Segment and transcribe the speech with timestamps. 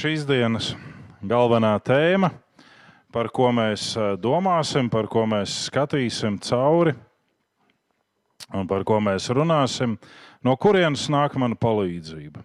[0.00, 0.70] šīs dienas
[1.20, 2.30] galvenā tēma,
[3.12, 3.90] par ko mēs
[4.22, 6.94] domāsim, par ko mēs skatīsim cauri
[8.56, 9.98] un par ko mēs runāsim.
[10.40, 12.40] No kurienes nāk mana palīdzība?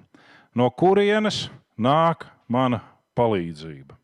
[0.51, 1.45] No kurienes
[1.79, 2.81] nāk mana
[3.15, 3.95] palīdzība?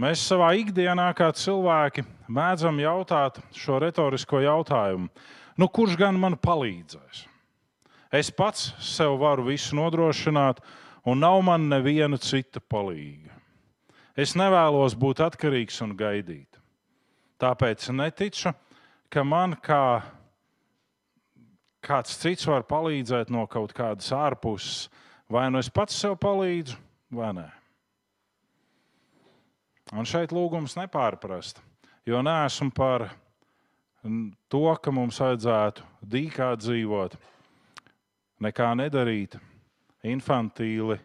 [0.00, 5.10] Mēs savā ikdienā, kā cilvēki, mēdzam jautāt šo retorisko jautājumu:
[5.60, 7.26] nu, kurš gan man palīdzēs?
[8.08, 10.62] Es pats sev varu visu nodrošināt,
[11.08, 13.32] un nav man neviena cita palīga.
[14.18, 16.58] Es nevēlos būt atkarīgs un gaidīt.
[17.38, 18.50] Tāpēc neticu,
[19.08, 20.02] ka man kā
[21.86, 24.88] kāds cits var palīdzēt no kaut kādas ārpuses,
[25.30, 26.76] vai nu es pats sev palīdzu,
[27.14, 27.46] vai nē.
[29.96, 31.62] Un šeit lūgums nepārprast,
[32.04, 33.06] jo neesmu par
[34.52, 37.14] to, ka mums vajadzētu dīkā dzīvot,
[38.44, 39.38] nekā nedarīt,
[40.10, 40.98] infantīli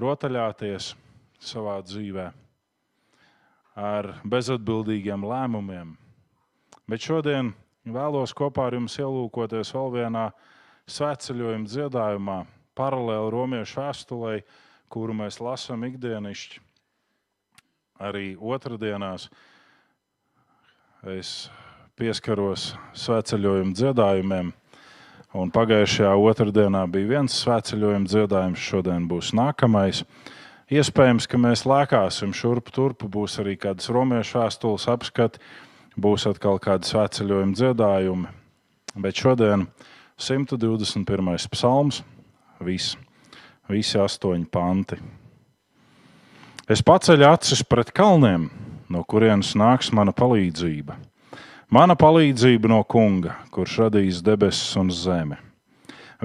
[0.00, 0.92] rotaļāties
[1.44, 2.30] savā dzīvē
[3.74, 5.94] ar bezatbildīgiem lēmumiem
[6.84, 7.54] Bet šodien
[7.88, 10.24] vēlos kopā ar jums ielūkoties vēl vienā
[10.92, 12.36] svētceļojuma dziedājumā,
[12.76, 14.34] paralēli romiešu vēstulē,
[14.92, 16.60] kuru mēs lasām ikdienišķi.
[18.04, 19.30] Arī otrdienās
[21.08, 21.48] es
[21.96, 24.52] pieskaros svētceļojuma dziedājumiem.
[25.34, 30.04] Un pagājušajā otrdienā bija viens svētceļojuma dziedājums, šodien būs nākamais.
[30.70, 35.42] Iespējams, ka mēs lēkāsim šurp turpu, būs arī kādas romiešu vēstules apskati
[36.00, 38.30] būs atkal kādi svētceļojuma dziedājumi.
[38.98, 39.66] Bet šodien
[40.18, 41.48] 121.
[41.50, 42.02] psalms,
[42.62, 42.96] viss,
[43.70, 44.98] visi astoņi panti.
[46.70, 48.48] Es paceļu acis pret kalniem,
[48.88, 50.96] no kurienes nāks mana palīdzība.
[51.72, 55.38] Mana palīdzība no kunga, kurš radījis debesis un zemi.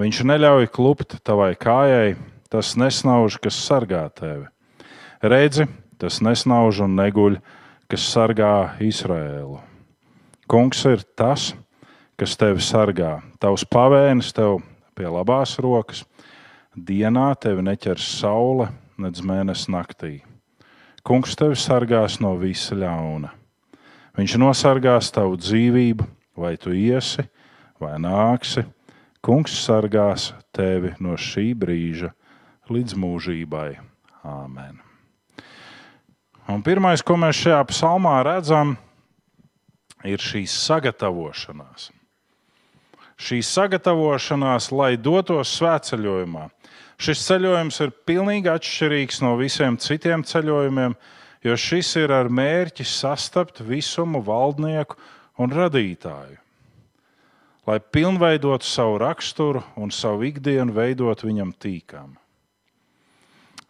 [0.00, 2.16] Viņš neļauj klupt tavai kājai,
[2.52, 4.46] tas nesnauž, kas sargā tevi.
[5.20, 5.66] Redzi,
[6.00, 7.40] tas nesnauž un neguļ
[7.90, 9.58] kas sargā Izraēlu.
[10.50, 11.50] Kungs ir tas,
[12.20, 13.16] kas tevi sargā.
[13.42, 14.60] Tavs pavēnis tev
[14.94, 16.04] pie labās rokas,
[16.76, 18.68] dienā tevi neķers saule,
[19.00, 20.14] nedz mēnesis naktī.
[21.02, 23.39] Kungs tevi sargās no visa ļauna.
[24.18, 26.06] Viņš nosargās tavu dzīvību,
[26.40, 27.24] vai tu iesi,
[27.80, 28.64] vai nāksi.
[29.20, 32.10] Kungs sargās tevi no šī brīža
[32.72, 33.74] līdz mūžībai.
[34.24, 34.80] Āmen!
[36.50, 38.74] Un pirmais, ko mēs šajā psalmā redzam,
[40.02, 41.90] ir šīs sagatavošanās.
[43.20, 46.48] Šī sagatavošanās, lai dotos svētceļojumā.
[47.00, 50.96] Šis ceļojums ir pilnīgi atšķirīgs no visiem citiem ceļojumiem,
[51.44, 54.98] jo šis ir ar mērķi sastapt visumu valdnieku
[55.40, 56.38] un radītāju.
[57.68, 62.16] Lai pilnveidotu savu raksturu un savu ikdienu, veidot viņam tīkām.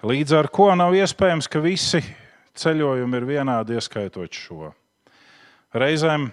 [0.07, 2.01] Līdz ar to nav iespējams, ka visi
[2.57, 4.71] ceļojumi ir vienādi, ieskaitot šo.
[5.77, 6.31] Reizēm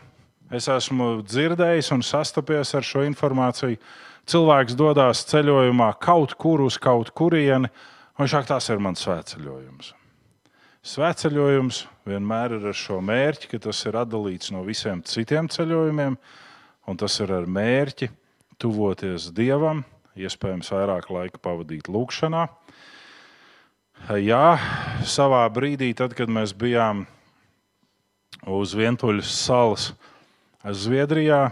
[0.56, 3.76] es esmu dzirdējis un sastapies ar šo informāciju.
[4.28, 7.70] Cilvēks dodas ceļojumā kaut kur uz kaut kurieni,
[8.16, 9.94] un viņš saka, tas ir mans svētceļojums.
[10.88, 16.16] Svētceļojums vienmēr ir ar šo mērķi, ka tas ir atdalīts no visiem citiem ceļojumiem,
[16.88, 18.08] un tas ir ar mērķi
[18.62, 19.84] tuvoties Dievam,
[20.16, 22.46] iespējams, vairāk laika pavadīt lūgšanā
[24.08, 24.56] Jā,
[25.04, 27.02] savā brīdī, tad, kad mēs bijām
[28.48, 29.88] uz Vientuļas salas
[30.64, 31.50] Zviedrijā,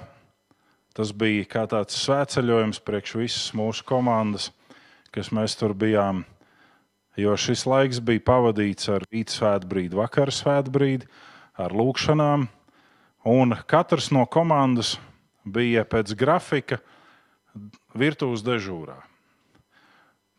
[0.96, 4.54] tas bija kā tāds svētceļojums priekš visas mūsu komandas,
[5.12, 6.24] kas mēs tur bijām.
[7.16, 11.08] Jo šis laiks bija pavadīts ar rīta svētbrīdi, vakara svētbrīdi,
[11.56, 12.48] ar lūkšanām,
[13.32, 14.98] un katrs no komandas
[15.46, 16.82] bija pēc grafika
[17.96, 18.98] virtuves dežūrā.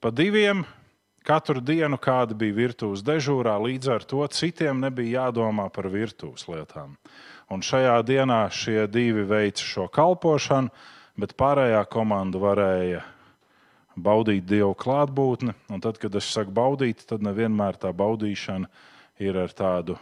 [0.05, 0.67] Pa diviem
[1.27, 6.93] Katru dienu kāda bija virtuves dežūrā, līdz ar to citiem nebija jādomā par virtuves lietām.
[7.51, 10.71] Un šajā dienā šie divi veica šo kalpošanu,
[11.19, 13.03] bet pārējā komanda varēja
[13.97, 15.55] baudīt Dievu klātbūtni.
[15.73, 18.69] Un tad, kad es saku baudīt, tad nevienmēr tā baudīšana
[19.23, 19.97] ir ar tādu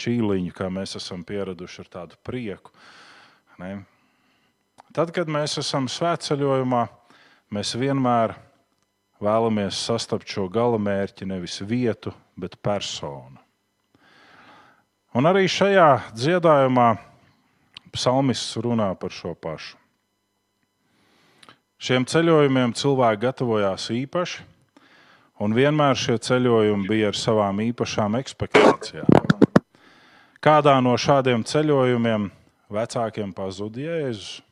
[0.00, 2.72] čīliņu, kā mēs esam pieraduši, ar tādu prieku.
[3.60, 3.84] Ne?
[4.94, 6.84] Tad, kad mēs esam svētceļojumā,
[7.54, 8.36] mēs vienmēr
[9.24, 13.40] vēlamies sastapt šo gala mērķi nevis vietu, bet personu.
[15.14, 16.88] Un arī šajā dziedājumā
[17.94, 19.78] psalmists runā par šo pašu.
[21.82, 24.44] Šiem ceļojumiem cilvēki gatavojās īpaši,
[25.42, 29.10] un vienmēr šie ceļojumi bija ar savām īpašām expectācijām.
[30.44, 32.28] Kādā no šādiem ceļojumiem
[32.72, 34.42] vecākiem pazuda Jēzus?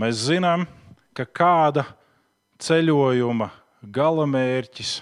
[0.00, 0.64] Mēs zinām,
[1.14, 1.84] ka kāda
[2.62, 3.50] ceļojuma
[3.94, 4.96] galamērķis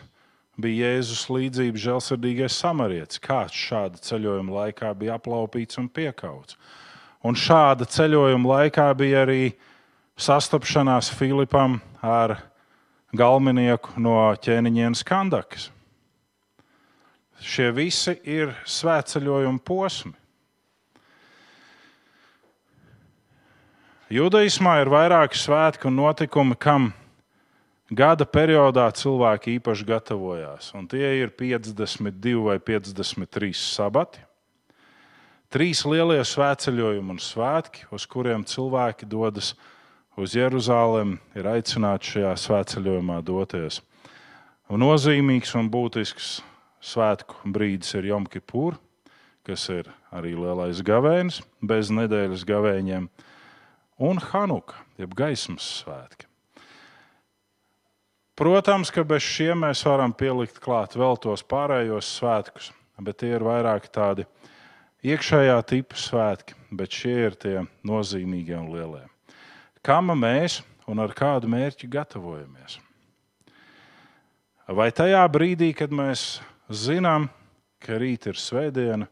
[0.61, 3.21] bija Jēzus līdzība žēlsirdīgais samarietis.
[3.23, 6.59] Kāds šāda ceļojuma laikā bija aplaupīts un piekauts.
[7.23, 9.53] Un šāda ceļojuma laikā bija arī
[10.17, 12.37] sastapšanās Filipam ar
[13.17, 15.71] galvenieku no ķēniņiem Kandakas.
[17.43, 20.15] Šie visi ir svētceļojuma posmi.
[24.13, 26.91] Judaismā ir vairāki svētki un notikumi, kam
[27.91, 30.71] gada periodā cilvēki īpaši gatavojās.
[30.77, 34.21] Un tie ir 52 vai 53 sabati,
[35.51, 39.72] trīs lielie svētceļojumi un svētki, uz kuriem cilvēki dodas uz
[40.21, 43.81] Jeruzalem, ir aicināti šajā svētceļojumā doties.
[44.69, 46.43] Un nozīmīgs un būtisks
[46.85, 48.77] svētku brīdis ir Jomkipūra,
[49.47, 53.09] kas ir arī lielais gavēnis, bez nedēļas gavēņiem
[54.05, 56.29] un Hanuka, jeb gaismas svētki.
[58.37, 62.71] Protams, ka bez šiem mēs varam pielikt klāt vēl tos pārējos svētkus,
[63.01, 64.27] bet tie ir vairāk tādi
[65.05, 67.57] iekšējā tipa svētki, bet šie ir tie
[67.89, 69.12] nozīmīgie un lielie.
[69.83, 72.79] Kam mēs un ar kādu mērķi gatavojamies?
[74.73, 76.41] Vai tajā brīdī, kad mēs
[76.71, 77.27] zinām,
[77.83, 79.09] ka rīt ir svētdiena,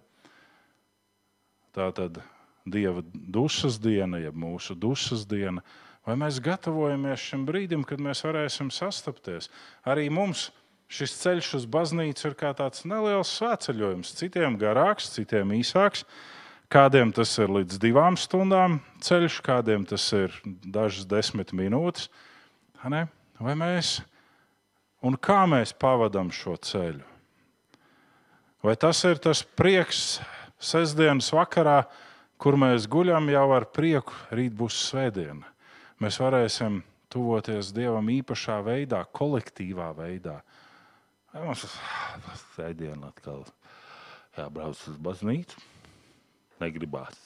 [1.74, 2.22] tā tad
[2.70, 5.62] Dieva dušas diena, jeb mūsu dušas diena.
[6.06, 9.50] Vai mēs gatavojamies šim brīdim, kad mēs varēsim sastapties?
[9.88, 10.48] Arī mums
[10.90, 14.12] šis ceļš uz baznīcu ir kā tāds neliels svētceļojums.
[14.18, 16.04] Citiem garāks, citiem īsāks.
[16.70, 22.06] Kādiem tas ir līdz divām stundām ceļš, kādiem tas ir dažas desmit minūtes.
[22.80, 23.96] Vai mēs
[25.02, 27.02] un kā mēs pavadām šo ceļu?
[28.62, 30.20] Vai tas ir tas prieks
[30.60, 31.82] sestdienas vakarā?
[32.40, 35.44] kur mēs guļam jau ar prieku, rīt būs svētdiena.
[36.00, 36.80] Mēs varēsim
[37.12, 40.38] tuvoties Dievam īpašā veidā, kolektīvā veidā.
[41.34, 43.44] Mums tas sēdiena atkal
[44.38, 45.60] jābrauc uz baznīcu?
[46.60, 47.16] Negribās.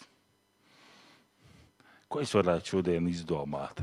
[2.09, 3.81] Ko es varētu šodien izdomāt?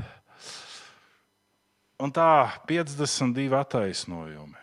[2.02, 4.58] Un tā 52 attaisnojumi.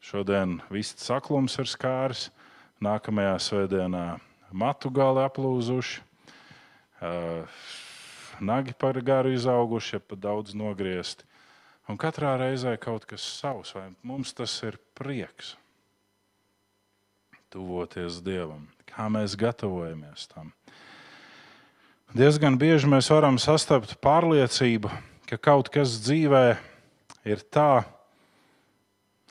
[0.00, 2.30] Šodien viss saklums ir skārs
[2.82, 4.06] nākamajā svētdienā
[4.50, 6.00] matu gali aplūzuši,
[8.40, 11.28] nagi par garu izauguši, ja pat daudz nogriezti.
[11.90, 15.59] Un katrā reizē kaut kas savs, vai mums tas ir prieks
[17.50, 20.52] tuvoties Dievam, kā mēs gatavojamies tam.
[22.16, 24.90] Diezgan bieži mēs varam sastapt pārliecību,
[25.30, 26.44] ka kaut kas dzīvē
[27.30, 27.84] ir tā,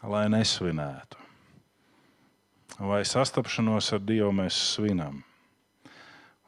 [0.03, 1.19] lai nesvinētu
[2.79, 5.19] vai sastapšanos ar Dievu mēs svinam.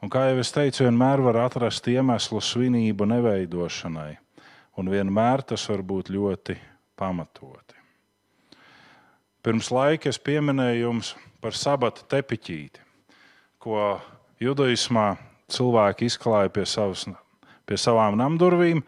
[0.02, 4.16] Un, kā jau es teicu, vienmēr var atrast iemeslu svinību neveidošanai,
[4.80, 6.56] un vienmēr tas var būt ļoti
[6.98, 7.76] pamatoti.
[9.42, 12.80] Pirms laika es pieminēju jums par sabata tepiķīti,
[13.62, 13.98] ko
[14.42, 15.16] judaismā
[15.52, 17.04] cilvēki izklāja pie, savas,
[17.66, 18.82] pie savām namdurvīm,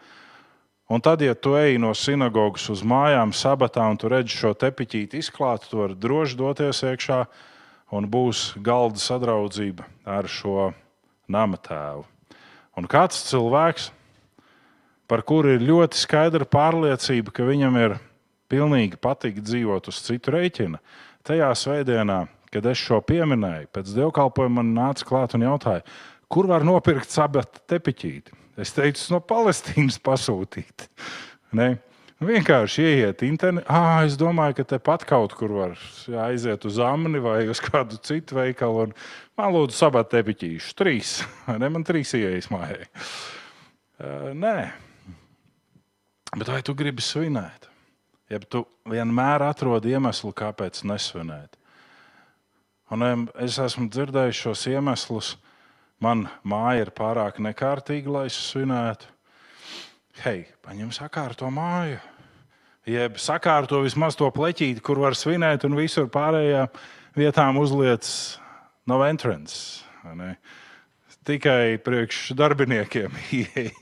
[0.85, 5.17] Un tad, ja tu ej no sinagogas uz mājām, sabatā, un tu redzi šo tepiķīti
[5.17, 7.23] izklātu, tu vari droši doties iekšā,
[7.97, 10.75] un būs galda sadraudzība ar šo
[11.25, 12.05] nama tēvu.
[12.77, 13.89] Un kāds cilvēks,
[15.09, 17.97] par kuru ir ļoti skaidra pārliecība, ka viņam ir
[18.51, 20.77] pilnīgi patīk dzīvot uz citu rēķina,
[21.25, 22.19] tajā svētdienā,
[22.55, 25.83] kad es šo pieminēju, pēc dievkalpojuma man nāca klāt un jautāja,
[26.31, 28.35] kur var nopirkt sabata tepiķīti.
[28.61, 30.87] Es teicu, no Palestīnas pasūtīt.
[31.55, 31.77] Ne?
[32.19, 33.67] Vienkārši ieiet internetā.
[33.71, 35.75] Ah, es domāju, ka tepat kaut kur var
[36.25, 38.89] aiziet uz amni vai uz kādu citu veikalu.
[39.39, 40.73] Man lūdzu, sabat tepiķīšu.
[40.75, 41.13] Trīs.
[41.61, 42.89] Ne, man trīs ieejas mājai.
[43.99, 44.55] Uh, nē.
[46.35, 47.69] Bet vai tu gribi svinēt?
[48.31, 51.55] Ja tu vienmēr atrodi iemeslu, kāpēc nesvinēt.
[52.93, 55.31] Un es esmu dzirdējis šos iemeslus
[56.03, 59.09] man māja ir pārāk nekārtīga, lai es svinētu.
[60.21, 61.97] Hei, paņem sakārto māju.
[62.85, 66.67] Jeb sakārto vismaz to pleķīti, kur var svinēt, un visur pārējā
[67.17, 68.05] vietām uzliec
[68.85, 69.81] no entrance.
[71.25, 73.17] Tikai priekš darbiniekiem.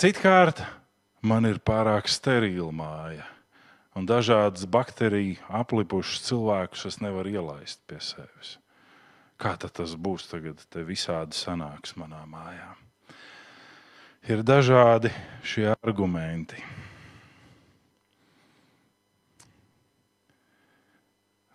[0.00, 0.64] Citkārt,
[1.20, 3.28] man ir pārāk sterila māja,
[3.96, 8.56] un dažādas baktēriju aplipušas cilvēkus es nevaru ielaist pie sevis.
[9.42, 10.60] Kā tas būs tagad?
[10.70, 12.70] Te visādi sanāks manā mājā.
[14.30, 15.10] Ir dažādi
[15.42, 16.60] šie argumenti.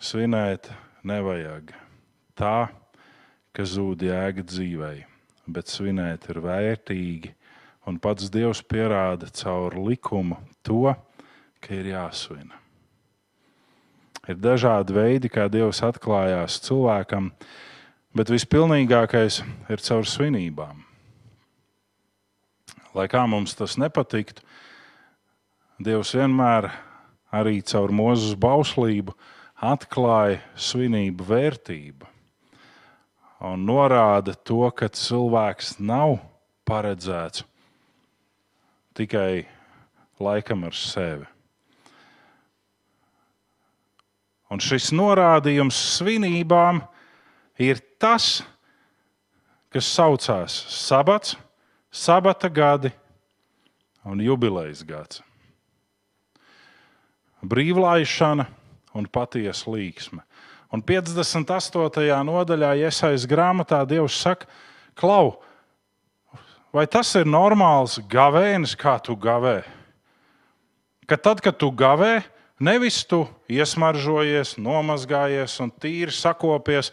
[0.04, 0.68] Svinēt
[1.08, 1.72] nevajag
[2.38, 2.68] tā,
[3.56, 5.00] ka zūd jēga dzīvei,
[5.48, 7.34] bet svinēt ir vērtīgi
[7.88, 11.07] un pats Dievs pierāda caur likumu to, ka
[11.74, 12.58] ir jāsvina.
[14.28, 17.30] Ir dažādi veidi, kā Dievs atklājās cilvēkam,
[18.18, 19.40] bet vispilnīgākais
[19.72, 20.84] ir caur svinībām.
[22.98, 24.44] Lai kā mums tas nepatiktu,
[25.80, 26.72] Dievs vienmēr
[27.32, 29.14] arī caur mūzu bauslību
[29.62, 32.08] atklāja svinību vērtību
[33.48, 36.18] un norāda to, ka cilvēks nav
[36.68, 37.46] paredzēts
[38.98, 39.46] tikai
[40.20, 41.28] laikam ar sevi.
[44.48, 46.80] Un šis norādījums svinībām
[47.60, 48.42] ir tas,
[49.74, 51.36] kas saucās sabats,
[51.92, 52.94] sabata gadi
[54.08, 55.22] un jubilejas gads.
[57.44, 58.48] Brīvlaišana
[58.98, 60.24] un patiesa līksme.
[60.74, 62.08] Un 58.
[62.28, 64.48] nodaļā, iesaistīts grāmatā, Dievs saka,
[64.98, 65.38] Klau,
[66.74, 69.62] vai tas ir normāls gavēnis, kā tu gavē?
[71.08, 72.20] Ka tad, kad tu gavē,
[72.60, 76.92] nevis tu iesmaržojies, nomazgājies un tīri sakopies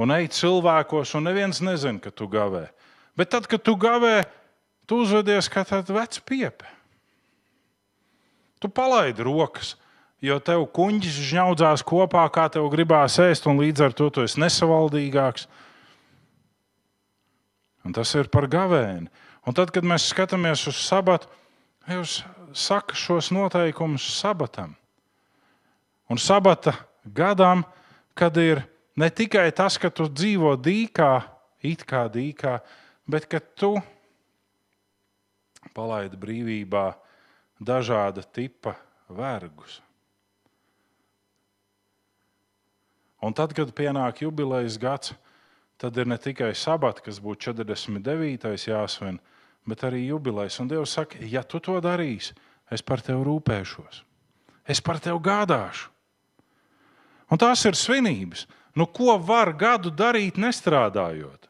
[0.00, 2.68] un ej cilvēkos, un neviens nezina, ka tu gavē.
[3.16, 4.24] Bet tad, kad tu gavē,
[4.88, 6.68] tu uzvedies kā tāds vecs piepe.
[8.60, 9.74] Tu palaidi rokas,
[10.20, 14.40] jo tev kuģis žņaudzās kopā, kā tev gribās ēst, un līdz ar to tu esi
[14.40, 15.48] nesavaldīgāks.
[17.84, 19.08] Un tas ir par gavēni.
[19.48, 21.30] Un tad, kad mēs skatāmies uz sabatu,
[21.88, 22.20] jūs
[22.52, 24.76] saka šos noteikumus sabatam.
[26.10, 26.74] Un sabata
[27.06, 27.62] gadam,
[28.18, 28.64] kad ir
[28.98, 31.12] ne tikai tas, ka tu dzīvo dīkā,
[31.62, 32.58] it kā dīkā,
[33.06, 33.76] bet ka tu
[35.76, 36.88] palaidi brīvībā
[37.62, 38.74] dažāda tipa
[39.06, 39.78] vergus.
[43.20, 45.12] Un tad, kad pienāk jubilejas gads,
[45.80, 48.56] tad ir ne tikai sabata, kas būtu 49.
[48.66, 49.20] jāsvin,
[49.68, 50.58] bet arī jubilejas.
[50.58, 52.34] Un Dievs saka, ja tu to darīsi,
[52.72, 54.02] es par tevi rūpēšos,
[54.66, 55.92] es par tevi gādāšu.
[57.30, 58.46] Un tās ir svinības.
[58.74, 61.48] Nu, ko var gadu darīt, nestrādājot?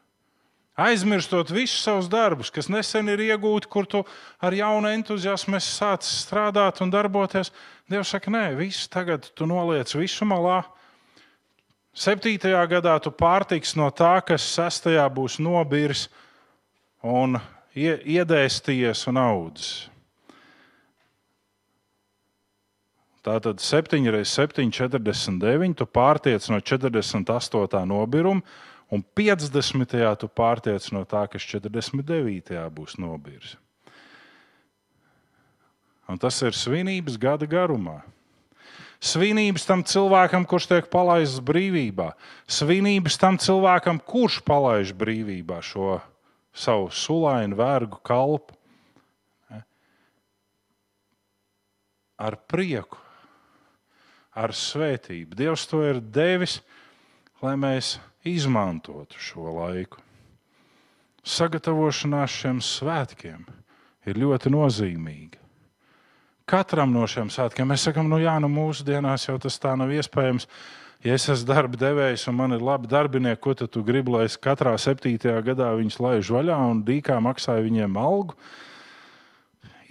[0.81, 4.01] Aizmirstot visus savus darbus, kas nesen ir iegūti, kur tu
[4.41, 7.51] ar jaunu entuziasmu sāc strādāt un darboties.
[7.91, 10.61] Dievs saka, nē, viss tagad tu noliec visu malā
[11.91, 16.05] Septītajā gadā tu pārtiks no tā, kas sestajā būs nobirs
[17.03, 17.35] un
[17.75, 19.90] iedēsties un audzis.
[23.21, 25.75] Tātad 7 reizes 7, 49.
[25.77, 27.83] Tu pārtiec no 48.
[27.85, 28.41] nobiruma,
[28.89, 29.97] un 50.
[30.17, 32.57] tu pārtiec no tā, kas 49.
[32.73, 33.57] būs nobirs.
[36.09, 38.01] Un tas ir svinības gada garumā.
[39.01, 42.11] Svinības tam cilvēkam, kurš tiek palaists brīvībā.
[42.45, 45.95] Svinības tam cilvēkam, kurš palaiž brīvībā šo
[46.53, 48.53] savu sulainu, vergu kalpu.
[52.21, 53.00] Ar prieku,
[54.35, 55.35] ar svētību.
[55.37, 56.59] Dievs to ir devis,
[57.43, 57.97] lai mēs
[58.27, 59.99] izmantotu šo laiku.
[61.21, 63.45] Sagatavošanās šiem svētkiem
[64.09, 65.41] ir ļoti nozīmīga
[66.51, 67.69] katram no šiem svētkiem.
[67.71, 70.47] Mēs sakām, nu jā, nu mūsdienās jau tas tā nav iespējams.
[71.01, 74.27] Ja es esmu darba devējs un man ir labi darbinieki, ko tad tu gribi, lai
[74.27, 78.35] es katrā septītajā gadā viņus laižu vaļā un dīkā maksāju viņiem algu?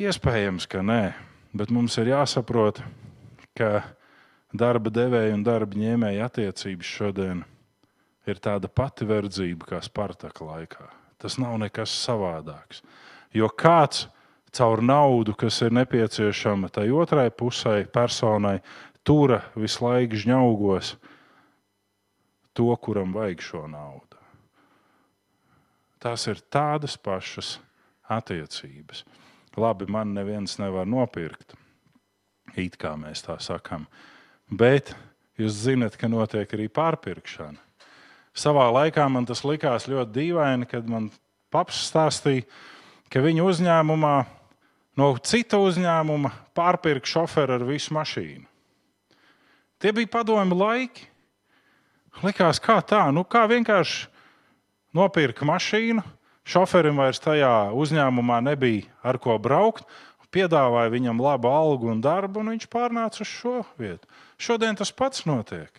[0.00, 1.02] Iespējams, ka nē,
[1.56, 2.78] bet mums ir jāsaprot,
[3.58, 3.82] ka
[4.52, 7.44] darba devēja un darba ņēmēja attiecības šodien
[8.28, 10.88] ir tāda pati verdzība kā Spartaka laikā.
[11.20, 12.82] Tas nav nekas savādāks.
[13.36, 14.06] Jo kāds
[14.56, 18.58] caur naudu, kas ir nepieciešama tai otrai pusē, personai,
[19.06, 20.94] tura visu laiku žņaugos
[22.56, 24.18] to, kuram vajag šo naudu.
[26.00, 27.58] Tās ir tādas pašas
[28.08, 29.04] attiecības.
[29.60, 31.52] Labi, man neviens nevar nopirkt,
[32.56, 33.84] it kā mēs tā sakām,
[34.50, 34.94] bet
[35.38, 37.58] jūs zinat, ka notiek arī pārpirkšana.
[38.36, 41.08] Savā laikā man tas likās ļoti dīvaini, kad man
[41.50, 42.46] paps stāstīja,
[43.10, 44.14] ka viņa uzņēmumā
[45.00, 48.46] no cita uzņēmuma pārpirka šoferu ar visu mašīnu.
[49.80, 51.06] Tie bija padomi laiki.
[52.26, 54.08] Likās, kā tā, nu kā vienkārši
[54.94, 56.02] nopirka mašīnu,
[56.42, 59.86] šoferim vairs tajā uzņēmumā nebija ar ko braukt,
[60.34, 64.09] piedāvāja viņam labu algu un darbu, un viņš pārnāca uz šo vietu.
[64.40, 65.70] Šodien tas pats notiek.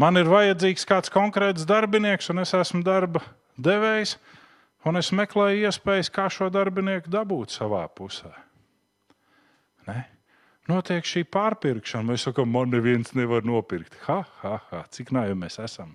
[0.00, 3.22] Man ir vajadzīgs kāds konkrēts darbinieks, un es esmu darba
[3.60, 4.16] devējs.
[4.88, 8.30] Un es meklēju iespējas, kā šo darbinieku dabūt savā pusē.
[9.84, 9.98] Ne?
[10.70, 12.06] Notiek šī pārpirkšana.
[12.12, 13.98] Mēs sakām, man neviens nevar nopirkt.
[14.06, 14.82] Ha, ha, ha.
[14.94, 15.92] Cik nāju mēs esam?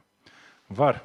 [0.70, 1.02] Var.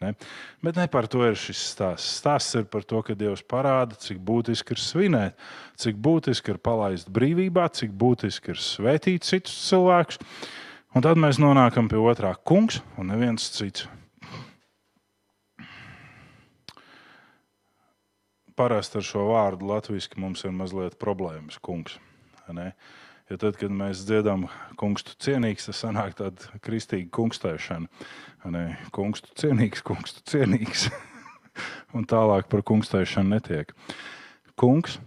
[0.00, 0.12] Ne?
[0.60, 2.18] Bet ne par to ir šis stāsts.
[2.20, 5.46] Stāsts ir par to, ka Dievs parāda, cik būtiski ir svinēt,
[5.80, 10.20] cik būtiski ir palaist brīvībā, cik būtiski ir svētīt citus cilvēkus.
[10.96, 13.88] Un tad mēs nonākam pie otrā kungs un neviens cits.
[18.56, 21.98] Parasti ar šo vārdu latviešu mums ir mazliet problēmas, kungs.
[22.52, 22.70] Ne?
[23.26, 24.44] Jo tad, kad mēs dziedam,
[24.78, 27.88] kungs, tu cienīgs, tas sanāk tāda kristīga kungstēšana.
[28.94, 30.86] Kungs, tu cienīgs, kungs, tu cienīgs.
[31.96, 33.72] un tālāk par kungstēšanu netiek.
[34.58, 35.00] Kungs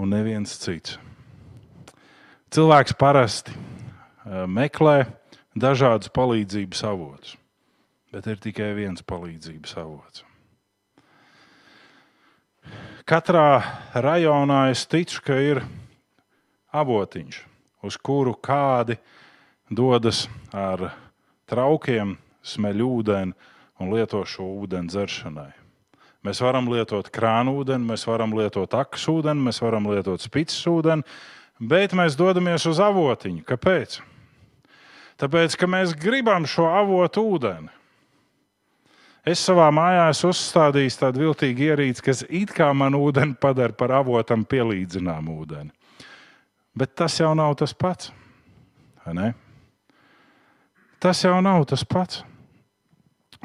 [0.00, 0.96] un neviens cits.
[2.50, 3.54] Cilvēks parasti
[4.50, 5.04] meklē
[5.58, 7.36] dažādus palīdzības avotus,
[8.10, 10.24] bet ir tikai viens palīdzības avots.
[13.04, 13.60] Katrā
[13.94, 15.62] rajonā es ticu, ka ir
[16.72, 17.49] avotiņš
[17.86, 18.98] uz kuru kādi
[19.70, 20.90] dodas ar
[21.50, 23.34] traukiem, smeļ ūdeni
[23.80, 25.50] un lieto šo ūdeni dzeršanai.
[26.26, 31.06] Mēs varam lietot krānu ūdeni, mēs varam lietot akas ūdeni, mēs varam lietot spīdus ūdeni,
[31.60, 33.44] bet mēs dodamies uz avotiņu.
[33.48, 34.00] Kāpēc?
[35.20, 37.72] Tāpēc, ka mēs gribam šo avotu ūdeni.
[39.28, 43.92] Es savā mājā esmu uzstādījis tādu viltīgu ierīci, kas it kā man ūdeni padara par
[43.98, 45.72] avotam pielīdzinām ūdeni.
[46.76, 48.12] Bet tas jau nav tas pats.
[51.00, 52.22] Tas jau nav tas pats.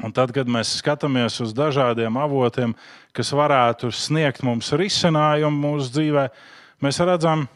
[0.04, 2.74] Un tad, kad mēs skatāmies uz dažādiem avotiem,
[3.16, 6.26] kas varētu sniegt mums risinājumu mūsu dzīvē,
[6.84, 7.46] mēs redzam,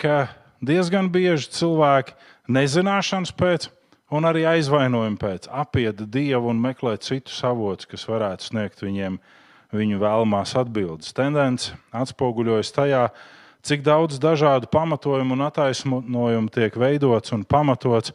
[0.00, 0.30] ka
[0.64, 2.16] diezgan bieži cilvēki
[2.48, 3.68] nezināšanas pēc,
[4.14, 9.20] un arī aizvainojumi pēc, apiet Dievu un meklē citus avotus, kas varētu sniegt viņiem
[9.74, 11.12] viņu vēlamās atbildes.
[11.12, 18.12] Tendence atspoguļojas tajā, ka cik daudz dažādu pamatojumu un attaisnojumu tiek veidots un pamatots,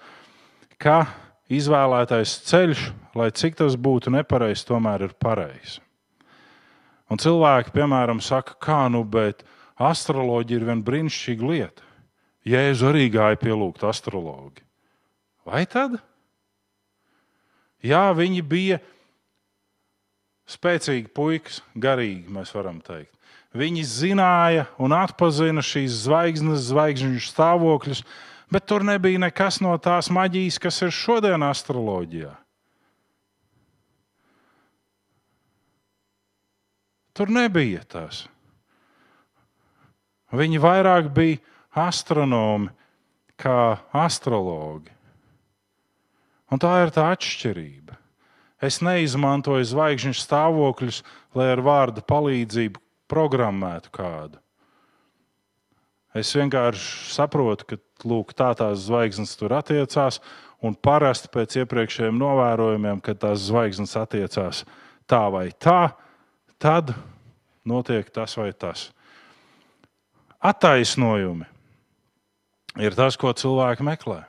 [0.77, 1.07] ka
[1.49, 5.79] izvēlētais ceļš, lai cik tas būtu nepareizs, tomēr ir pareizs.
[7.09, 9.41] Un cilvēki, piemēram, saka, kā nu, bet
[9.81, 11.87] astroloģija ir viena brīnišķīga lieta.
[12.45, 14.61] Jēzu arī gāja pielūgt astrologu.
[15.49, 15.97] Vai tad?
[17.81, 18.77] Jā, viņi bija
[20.49, 23.13] spēcīgi puikas, garīgi, mēs varam teikt.
[23.49, 28.03] Viņi zināja un atpazina šīs zvaigznes, zvaigžņu stāvokļus,
[28.53, 32.35] bet tur nebija nekas no tās maģijas, kas ir šodien astroloģijā.
[37.17, 38.27] Tur nebija tas.
[40.29, 41.41] Viņi vairāk bija
[41.73, 42.69] astronomi
[43.39, 44.93] kā astrologi.
[46.53, 47.97] Un tā ir tā atšķirība.
[48.61, 51.01] Es neizmantoju zvaigžņu stāvokļus,
[51.33, 54.39] lai ar vārdu palīdzību programmētu kādu.
[56.17, 57.77] Es vienkārši saprotu, ka
[58.09, 60.17] lūk, tā tās zvaigznes tur attiecās,
[60.65, 64.63] un parasti pēc iepriekšējiem novērojumiem, kad tās zvaigznes attiecās
[65.09, 65.93] tā vai tā,
[66.61, 66.95] tad
[67.67, 68.89] notiek tas vai tas.
[70.39, 71.45] Attaisnojumi
[72.79, 74.23] ir tas, ko cilvēki meklē.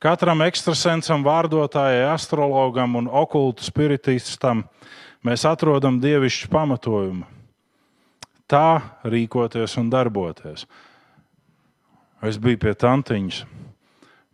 [0.00, 4.64] Katram ekstrasensam, vārdotājai, astrologam un okultu spiritistam
[5.24, 7.35] mēs atrodam dievišķu pamatojumu
[8.50, 10.66] tā rīkoties un darboties.
[12.24, 13.42] Es biju pie tantiņas,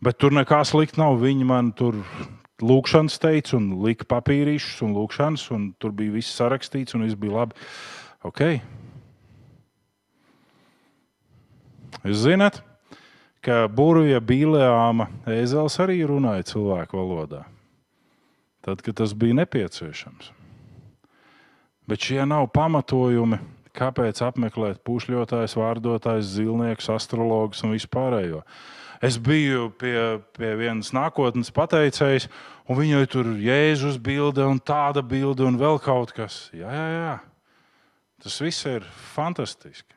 [0.05, 1.19] bet tur nekā slikta nav.
[1.23, 1.99] Viņi man tur
[2.63, 7.41] lūkšanas teica, un lika papīrīšus un lūkšanas, un tur bija viss sarakstīts, un viss bija
[7.41, 7.59] labi.
[8.23, 8.61] Okay.
[12.07, 12.61] Jūs zināt,
[13.43, 17.43] ka burbuļa Bīlēāma ēzelis arī runāja cilvēku valodā.
[18.63, 20.31] Tad, kad tas bija nepieciešams.
[21.91, 23.41] Bet šie nav pamatojumi
[23.73, 28.43] Kāpēc apmeklēt pušļotājs, vārdotājs, zilnieks, astrologus un vispārējo?
[29.03, 29.97] Es biju pie,
[30.37, 32.29] pie vienas nākotnes pateicējas,
[32.69, 36.45] un viņai tur ir Jēzus bilde un tāda bilde un vēl kaut kas.
[36.55, 37.17] Jā, jā, jā.
[38.23, 39.97] Tas viss ir fantastiski.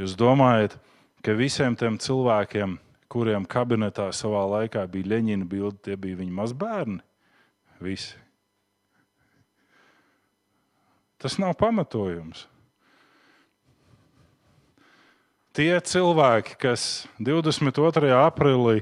[0.00, 0.78] Jūs domājat,
[1.20, 2.78] ka visiem tiem cilvēkiem,
[3.12, 7.02] kuriem kabinetā savā laikā bija Leņķina bilde, tie bija viņa mazbērni?
[7.82, 8.21] Visi.
[11.22, 12.48] Tas nav pamatojums.
[15.54, 18.08] Tie cilvēki, kas 22.
[18.16, 18.80] aprīlī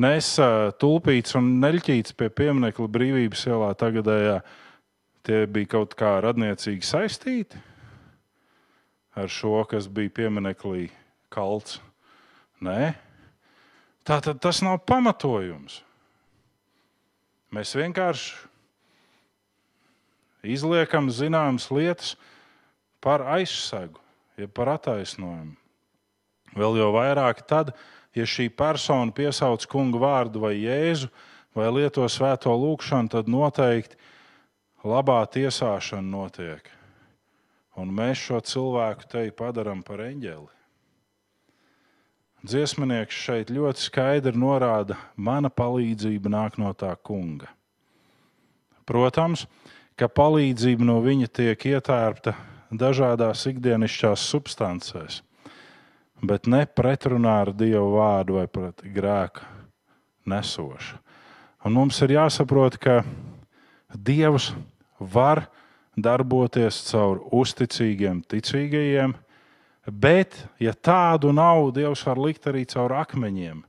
[0.00, 4.40] nesa tulpītas un neļķītas pie pieminiekta brīvības ielā, tagadējā,
[5.28, 7.60] tie bija kaut kā radniecīgi saistīti
[9.16, 10.88] ar šo, kas bija piemineklī
[11.32, 11.78] kalts.
[12.64, 12.96] Nē,
[14.08, 15.82] tā tad tas nav pamatojums.
[17.52, 18.55] Mēs vienkārši
[20.54, 22.14] izliekam zināmas lietas
[23.02, 24.00] par aizsegu,
[24.38, 25.56] jeb par attaisnojumu.
[26.56, 27.74] Vēl jau vairāk tad,
[28.16, 31.10] ja šī persona piesauc kungu vārdu vai jēzu,
[31.56, 33.98] vai lieto svēto lūgšanu, tad noteikti
[34.86, 36.68] labā tiesāšana notiek.
[37.76, 40.48] Un mēs šo cilvēku te padarām par eņģeli.
[42.46, 47.48] Dziesminieks šeit ļoti skaidri norāda, mana palīdzība nāk no tā kunga.
[48.86, 49.46] Protams,
[49.96, 52.34] ka palīdzība no viņa tiek ietērpta
[52.76, 55.20] dažādās ikdienišķās substancēs,
[56.20, 59.44] bet ne pretrunā ar Dievu vārdu vai pret grēku
[60.28, 60.98] nesošu.
[61.66, 63.00] Un mums ir jāsaprot, ka
[63.90, 64.52] Dievs
[65.00, 65.46] var
[65.96, 69.14] darboties caur uzticīgiem, ticīgajiem,
[69.86, 73.64] bet, ja tādu nav, Dievs var likt arī caur akmeņiem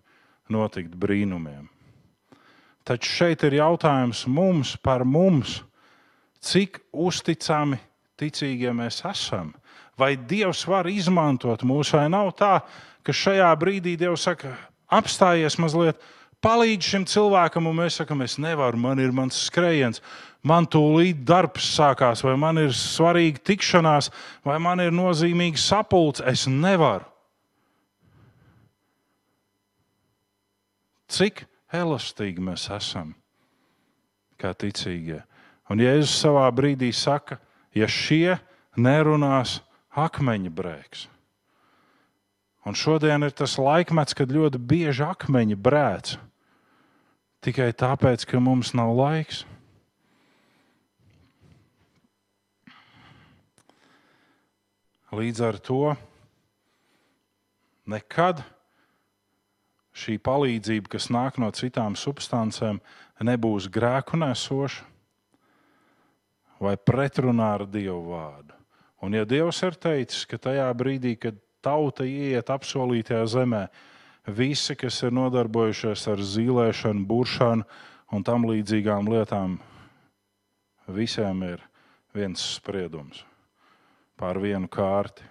[0.52, 1.70] notikt brīnumiem.
[2.88, 5.62] Taču šeit ir jautājums mums par mums,
[6.44, 7.80] cik uzticami,
[8.18, 9.54] ticīgie mēs esam.
[9.98, 12.60] Vai Dievs var izmantot mūs, vai nav tā,
[13.06, 14.54] ka šajā brīdī Dievs saka,
[14.94, 16.00] apstājies mazliet,
[16.44, 20.02] palīdz šim cilvēkam, un mēs sakām, es nevaru, man ir mans skrējiens,
[20.46, 24.12] man tūlīt darbs sākās, vai man ir svarīga tikšanās,
[24.46, 26.26] vai man ir nozīmīga sapulce.
[26.30, 27.08] Es nevaru.
[31.08, 33.14] Cik elastīgi mēs esam
[34.38, 35.22] kā ticīgie.
[35.68, 37.42] Un Jēzus savā brīdī saka,
[37.76, 38.38] ja šie
[38.80, 39.60] nerunās,
[39.98, 41.08] akmeņa brēks.
[42.68, 46.18] Un šodien ir tas laikmets, kad ļoti bieži akmeņi brēc
[47.44, 49.46] tikai tāpēc, ka mums nav laiks.
[55.16, 55.96] Līdz ar to
[57.88, 58.44] nekad
[59.96, 62.82] šī palīdzība, kas nāk no citām substancēm,
[63.24, 64.97] nebūs grēku nesoša
[66.62, 68.56] vai pretrunā ar Dievu vārdu.
[69.06, 73.68] Un, ja Dievs ir teicis, ka tajā brīdī, kad tauta ieiet apsolītajā zemē,
[74.28, 77.68] visi, kas ir nodarbojušies ar zīlēšanu, buršanu
[78.14, 79.58] un tam līdzīgām lietām,
[80.88, 81.64] visiem ir
[82.16, 83.24] viens spriedums
[84.18, 85.26] pār vienu kārti.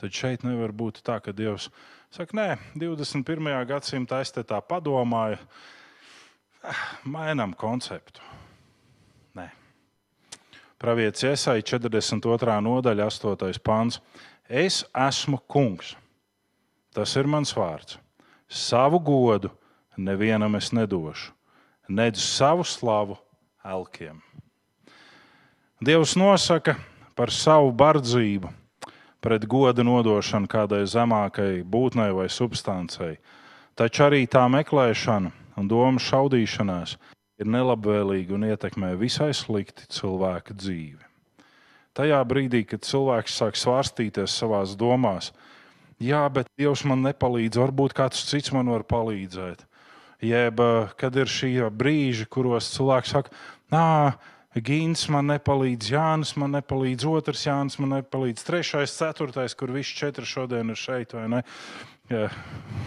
[0.00, 1.68] Tad šeit nevar būt tā, ka Dievs
[2.10, 3.52] saka, nē, 21.
[3.70, 5.38] gadsimtā es te tā padomāju,
[7.06, 8.33] mainām konceptu.
[10.84, 10.86] Nē.
[10.86, 12.60] Pravietis Iesai 42.
[12.60, 13.60] nodaļa, 8.
[13.64, 14.00] pāns.
[14.48, 15.94] Es esmu kungs
[16.94, 17.96] Tas ir mans vārds.
[18.46, 19.48] Savu godu
[19.98, 21.32] nevienam es nedošu,
[21.90, 23.16] nedz savu slavu
[23.66, 24.20] elkiem.
[25.82, 26.76] Dievs nosaka
[27.18, 28.52] par savu bardzību
[29.24, 33.16] pret goda nodošanu kādai zemākai būtnei vai substancei,
[33.74, 36.94] taču arī tā meklēšana un domu šaudīšanās
[37.40, 41.02] ir nelabvēlīga un ietekmē visai slikti cilvēka dzīvi.
[41.94, 45.30] Tajā brīdī, kad cilvēks sāk svārstīties savā domās,
[46.02, 49.62] jā, bet Dievs man nepalīdz, varbūt kāds cits man var palīdzēt.
[50.24, 50.60] Jeb
[50.98, 53.34] kad ir šie brīži, kuros cilvēks saka,
[53.74, 54.14] nā,
[54.54, 60.22] Gīns man nepalīdz, Jānis man nepalīdz, otrs Jānis man nepalīdz, trešais, ceturtais, kur visi četri
[60.30, 61.10] šodien ir šeit.
[62.12, 62.26] Ja,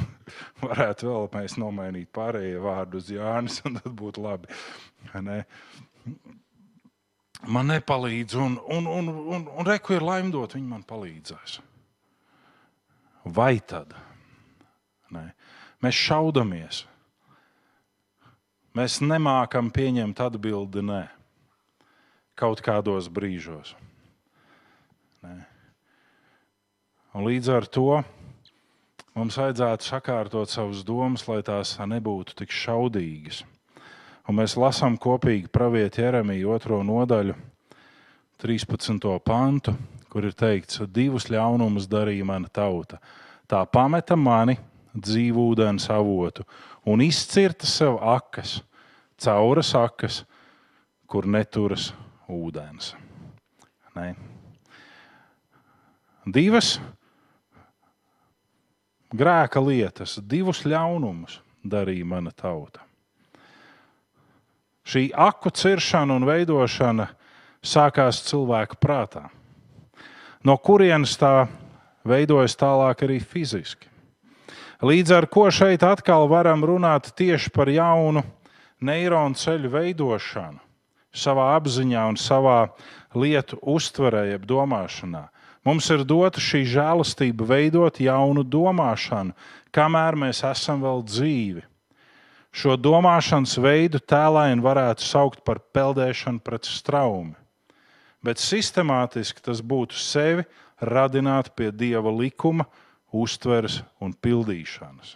[0.66, 4.52] varētu vēl mēs nomainīt pārējie vārdu uz Jānis, un tad būtu labi.
[5.26, 5.44] Ne?
[7.48, 11.60] Man nepalīdz, un, un, un, un, un reku ir laimdot, viņi man palīdzēs
[13.34, 13.94] vai tad?
[15.14, 15.30] Nē.
[15.84, 16.82] Mēs šaudamies.
[18.78, 21.04] Mēs nemākam pieņemt atbildi nē.
[22.38, 23.74] Kaut kādos brīžos.
[25.26, 25.38] Nē.
[27.18, 28.02] Un līdz ar to
[29.18, 33.44] mums vajadzētu sakārtot savas domas, lai tās nebūtu tik šaudīgas.
[34.28, 37.34] Un mēs lasām kopīgi pravieti Jeremiju otro nodaļu,
[38.44, 39.08] 13.
[39.26, 39.74] pantu,
[40.12, 43.00] kur ir teikts, divus ļaunumus darīja mana tauta.
[43.50, 44.58] Tā pameta mani
[44.94, 46.46] dzīvu ūdens avotu
[46.86, 48.60] un izcirta sev akas,
[49.18, 50.22] cauras akas,
[51.08, 51.90] kur neturas
[52.30, 52.94] ūdens.
[53.96, 54.12] Ne?
[56.28, 56.76] Divas
[59.14, 62.84] grēka lietas, divus ļaunumus darīja mana tauta.
[64.88, 67.10] Šī aku ciršana un veidošana
[67.64, 69.28] sākās cilvēka prātā
[70.48, 71.48] no kurienes tā
[72.08, 73.90] veidojas tālāk arī fiziski.
[74.86, 78.22] Līdz ar to šeit atkal varam runāt tieši par jaunu
[78.80, 80.62] neironu ceļu veidošanu
[81.18, 82.68] savā apziņā un savā
[83.18, 85.26] lietu uztverē, jeb domāšanā.
[85.68, 89.36] Mums ir dota šī žēlastība veidot jaunu domāšanu,
[89.76, 91.66] kamēr mēs esam vēl dzīvi.
[92.56, 97.36] Šo domāšanas veidu tēlēni varētu saukt par peldēšanu pret straumi
[98.28, 100.44] bet sistemātiski tas būtu sevi
[100.84, 102.68] radināt pie dieva likuma,
[103.16, 105.16] uztveres un pildīšanas.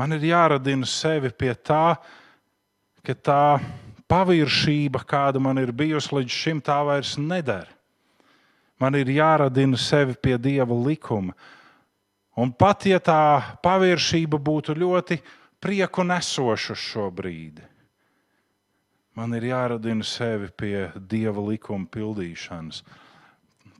[0.00, 1.98] Man ir jāradina sevi pie tā,
[3.04, 3.44] ka tā
[4.12, 7.70] paviršība, kāda man ir bijusi līdz šim, tā vairs neder.
[8.80, 11.32] Man ir jāradina sevi pie dieva likuma.
[12.36, 15.20] Un pat ja tā paviršība būtu ļoti
[15.62, 17.60] prieku nesoša šobrīd,
[19.16, 22.82] man ir jāradina sevi pie dieva likuma pildīšanas.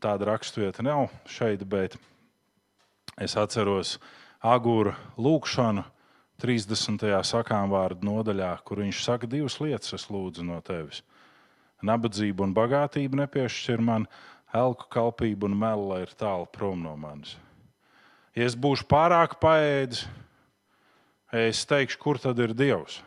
[0.03, 1.97] Tāda raksturvieta nav šeit, bet
[3.21, 3.99] es atceros
[4.43, 5.85] Agūra lūkšanu
[6.43, 7.07] 30.
[7.27, 11.05] sakām vārdu nodaļā, kur viņš saka divas lietas, es lūdzu no tevis.
[11.83, 14.09] Nabadzība un bagātība nepiešķir man,
[14.55, 17.37] elku kalpība un mela ir tālu prom no manis.
[18.35, 20.07] Ja es būšu pārāk paēdis,
[21.33, 23.01] es teikšu, kur tad ir Dievs.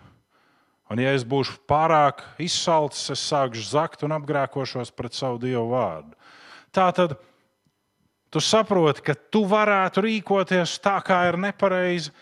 [0.90, 6.14] Un ja es būšu pārāk izsalcis, es sākšu zakt un apgrēkošos pret savu Dievu vārdu.
[6.74, 7.16] Tā tad
[8.30, 12.14] tu saproti, ka tu varētu rīkoties tā, kā ir nepareizi,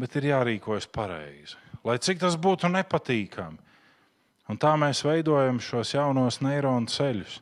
[0.00, 1.58] bet ir jārīkojas pareizi.
[1.84, 3.60] Lai cik tas būtu nepatīkami.
[4.48, 7.38] Un tā mēs veidojam šos jaunos neironu ceļus.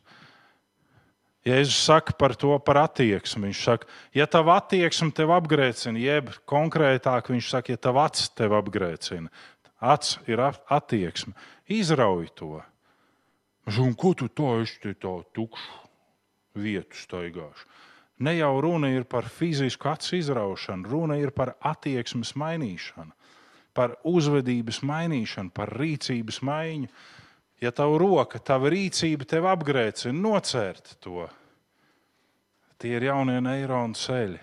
[1.43, 3.49] Jēzus saka par to par attieksmi.
[3.49, 8.55] Viņš saka, ja tava attieksme tev apgrēcina, jeb konkrētāk viņš saka, ja tava acs tev
[8.55, 9.27] apgrēcina,
[9.83, 11.35] acs ir attieksme,
[11.67, 12.61] izrauj to.
[13.79, 15.83] Un ko tu te tā tukšu
[16.55, 17.67] vietu staigāšu?
[18.19, 23.11] Ne jau runa ir par fizisku acu izraušanu, runa ir par attieksmes mainīšanu,
[23.73, 26.91] par uzvedības mainīšanu, par rīcības maiņu.
[27.63, 31.25] Ja tava roka, tava rīcība tev apgrēcina, nocērt to.
[32.77, 34.41] Tie ir jaunie neironu ceļi.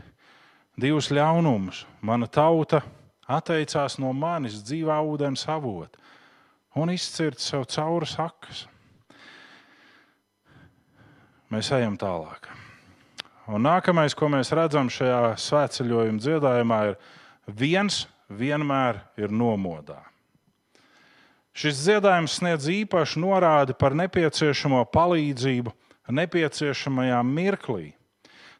[0.80, 1.84] Divus ļaunumus.
[2.00, 2.80] Mana tauta
[3.28, 6.00] atteicās no manis dzīvā ūdens avota
[6.74, 8.64] un izcirta sev cauri sakas.
[11.50, 12.46] Mēs ejam tālāk.
[13.50, 19.98] Un nākamais, ko mēs redzam šajā svētceļojuma dziedājumā, ir viens vienmēr ir nomodā.
[21.50, 25.74] Šis dziedājums sniedz īpašu norādi par nepieciešamo palīdzību
[26.10, 27.92] nepieciešamajā mirklī.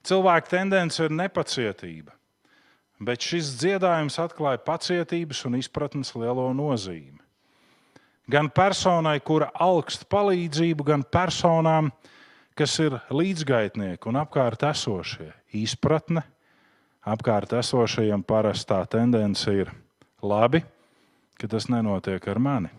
[0.07, 2.15] Cilvēka tendence ir nepacietība,
[3.03, 7.19] bet šis dziedājums atklāja pacietības un izpratnes lielo nozīmi.
[8.31, 12.19] Gan personai, kura augst palīdzību, gan personām, kas
[12.83, 15.31] ir līdzgaitnieki un apkārt esošie.
[15.57, 16.25] Izpratne
[17.07, 19.71] apkārt esošajiem parastā tendence ir
[20.23, 20.61] labi,
[21.41, 22.73] ka tas nenotiek ar mani.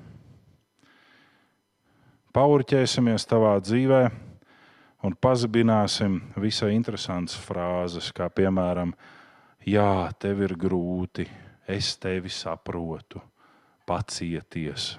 [2.31, 4.03] Paurķēsimies tavā dzīvē
[5.03, 8.93] un pazibināsim visai interesantas frāzes, kā piemēram,
[9.61, 11.27] Jā, tev ir grūti,
[11.69, 13.19] es tevi saprotu,
[13.85, 14.95] pacieties.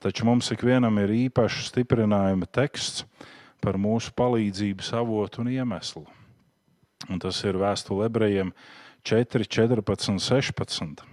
[0.00, 3.04] Taču mums ikvienam ir īpašs stiprinājuma teksts,
[3.64, 6.04] par mūsu palīdzības avotu un iemeslu.
[7.08, 8.52] Un tas ir vēstule ebrejiem
[9.06, 11.04] 4, 14, 16.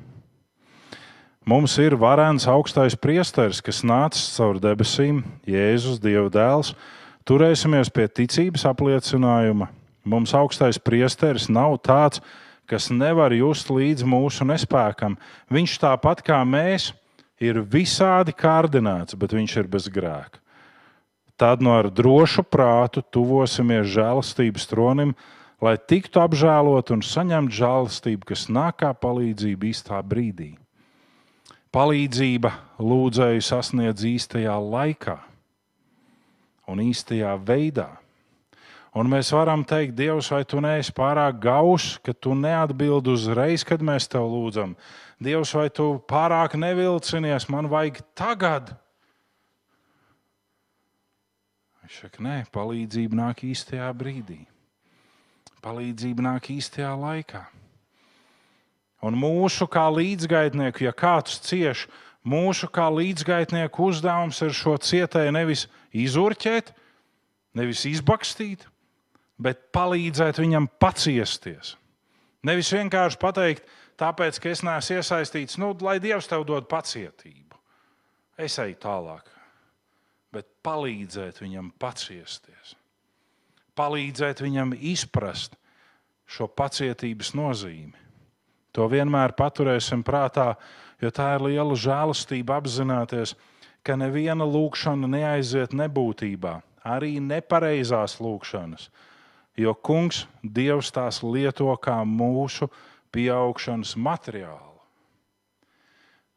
[1.46, 6.74] Mums ir varens augstais priesteris, kas nācis caur debesīm, Jēzus, Dieva dēls.
[7.26, 9.70] Turēsimies pie ticības apliecinājuma.
[10.06, 12.22] Mums augstais priesteris nav tāds,
[12.66, 15.20] kas nevar just līdz mūsu nespēkam.
[15.54, 16.92] Viņš tāpat kā mēs
[17.42, 20.42] ir visādi kārdināts, bet viņš ir bez grēka.
[21.36, 25.12] Tad no ar drošu prātu tuvosimies žēlastības tronim,
[25.60, 30.54] lai tiktu apžēlot un saņemt žēlastību, kas nāk kā palīdzība īstā brīdī.
[31.76, 35.18] Palīdzība lūdzēju sasniedz īstajā laikā
[36.72, 37.90] un īstajā veidā.
[38.96, 43.84] Un mēs varam teikt, Dievs, vai tu neesi pārāk gauss, ka tu neatbildi uzreiz, kad
[43.84, 44.72] mēs tev lūdzam?
[45.20, 48.72] Dievs, vai tu pārāk nevilcinies, man vajag tagad?
[51.86, 54.40] Viņš saka, nē, palīdzība nāk īstajā brīdī.
[55.62, 57.44] Palīdzība nāk īstajā laikā.
[59.06, 61.84] Un mūsu kā līdzgaitnieku, ja kāds cieš,
[62.26, 66.74] mūsu kā līdzgaitnieku uzdevums ir šo cietēju nevis izurķēt,
[67.54, 68.66] nevis izbakstīt,
[69.38, 71.76] bet palīdzēt viņam paciesties.
[72.42, 73.70] Nevis vienkārši pateikt,
[74.02, 77.62] tāpēc, ka es neesmu iesaistīts, nu, lai Dievs tev dod pacietību.
[78.42, 79.35] Es eju tālāk
[80.36, 82.76] bet palīdzēt viņam paciesties,
[83.80, 85.56] palīdzēt viņam izprast
[86.28, 87.96] šo pacietības nozīmi.
[88.76, 90.56] To vienmēr paturēsim prātā,
[91.00, 93.36] jo tā ir liela žēlastība apzināties,
[93.86, 98.90] ka neviena lūkšana neaiziet nebūtībā, arī nepareizās lūkšanas,
[99.56, 102.68] jo Kungs Dievs tās lieto kā mūsu
[103.16, 104.74] pieaugšanas materiālu.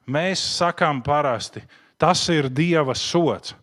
[0.09, 1.65] Mēs sakām parasti,
[2.01, 3.57] tas ir Dieva sots.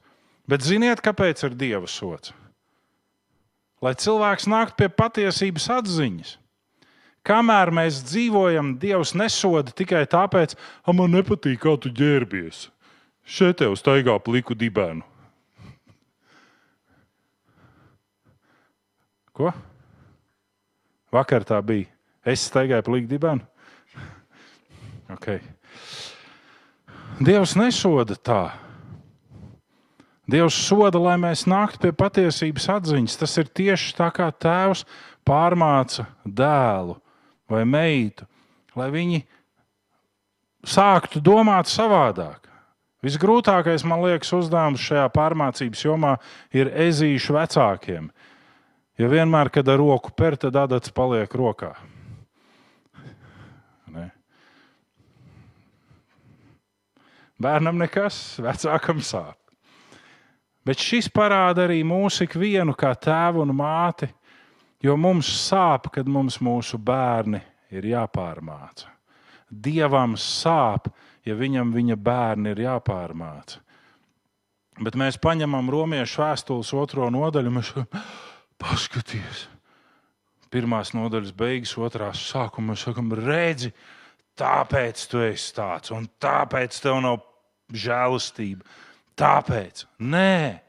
[0.49, 2.33] Bet ziniet, kāpēc ir Dieva sots?
[3.81, 6.35] Lai cilvēks nāktu pie patiesības atziņas,
[7.25, 10.53] Kamēr mēs dzīvojam, Dievs nesoda tikai tāpēc,
[10.85, 12.67] ka man nepatīk, kā tu ģērbies.
[13.25, 15.01] Šeit tev staigā pliku dibēnu.
[19.35, 19.49] Ko?
[21.11, 21.89] Vakar tā bija.
[22.25, 23.45] Es staigāju pliku dibēnu.
[25.05, 25.37] Okay.
[27.21, 28.39] Dievs nesoda tā.
[30.25, 33.17] Dievs soda, lai mēs nāktu pie patiesības atziņas.
[33.21, 34.81] Tas ir tieši tā kā tēvs
[35.25, 36.97] pārmāca dēlu
[37.51, 38.25] vai meitu,
[38.77, 39.21] lai viņi
[40.65, 42.41] sāktu domāt savādāk.
[43.05, 46.15] Visgrūtākais, man liekas, uzdevums šajā pārmācības jomā
[46.57, 48.09] ir ezīšu vecākiem.
[48.97, 51.75] Jo vienmēr, kad ar roku per, tad adats paliek rokā.
[53.93, 54.07] Ne?
[57.37, 59.44] Bērnam nekas, vecākam sāp.
[60.65, 64.07] Bet šis parāda arī mūsu ikvienu kā tēvu un māti,
[64.81, 67.41] jo mums sāp, kad mums mūsu bērni
[67.75, 68.89] ir jāpārmāca.
[69.49, 70.89] Dievam sāp,
[71.25, 73.61] ja viņam viņa bērni ir jāpārmāca.
[74.81, 77.71] Bet mēs paņemam romiešu vēstules otro nodaļu, mēs
[78.61, 79.51] paskatīsimies.
[80.55, 83.71] Pirmās nodaļas beigas, otrās sākuma mēs sakām, redzi,
[84.39, 87.17] tāpēc tu esi tāds, un tāpēc tev nav
[87.75, 88.63] žēlastība.
[89.19, 90.65] Tāpēc, nē,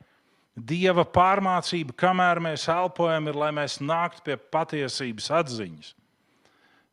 [0.57, 5.91] Dieva pārmācība, kamēr mēs elpojam, ir, lai mēs nāktu pie patiesības atziņas.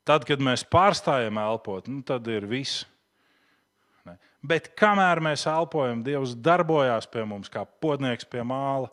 [0.03, 2.81] Tad, kad mēs pārstājam elpot, nu, tad ir viss.
[4.03, 4.17] Ne?
[4.43, 8.91] Bet kamēr mēs elpojam, Dievs darbojās pie mums kā podnieks pie māla.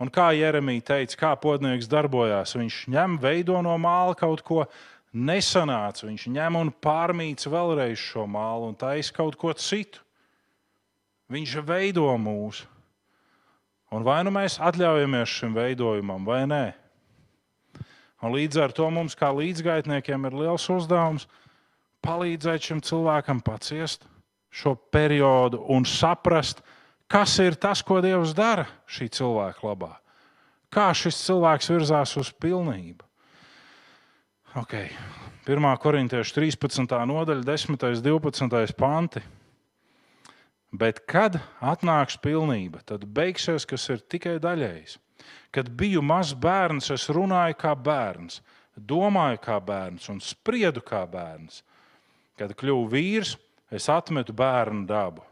[0.00, 4.64] Un kā Jeremija teica, kā podnieks darbojās, viņš ņem, veido no māla kaut ko
[5.12, 6.08] nesanāca.
[6.08, 10.00] Viņš ņem un pārmīts vēlreiz šo mālu un taisa kaut ko citu.
[11.32, 12.68] Viņš veido mūsu.
[13.92, 16.64] Un vai nu mēs atļaujamies šim veidojumam, vai nē?
[18.22, 21.26] Un līdz ar to mums, kā līdzgaitniekiem, ir liels uzdevums
[22.04, 24.06] palīdzēt šim cilvēkam paciest
[24.52, 26.60] šo periodu un saprast,
[27.08, 29.94] kas ir tas, ko Dievs dara šī cilvēka labā.
[30.72, 33.04] Kā šis cilvēks virzās uz pilnību.
[34.62, 34.92] Okay.
[35.48, 35.68] 1.
[35.80, 36.92] korintiešu 13.
[37.08, 37.72] nodaļa, 10.
[37.72, 38.76] un 12.
[38.76, 39.22] panti.
[40.72, 44.96] Bet kad atnāks pilnība, tad beigsies, kas ir tikai daļējs.
[45.52, 48.40] Kad biju mazs bērns, es runāju kā bērns,
[48.76, 51.60] domāju kā bērns un spriedu kā bērns.
[52.40, 53.34] Kad kļuvu vīrs,
[53.68, 55.26] es atmetu bērnu dabu.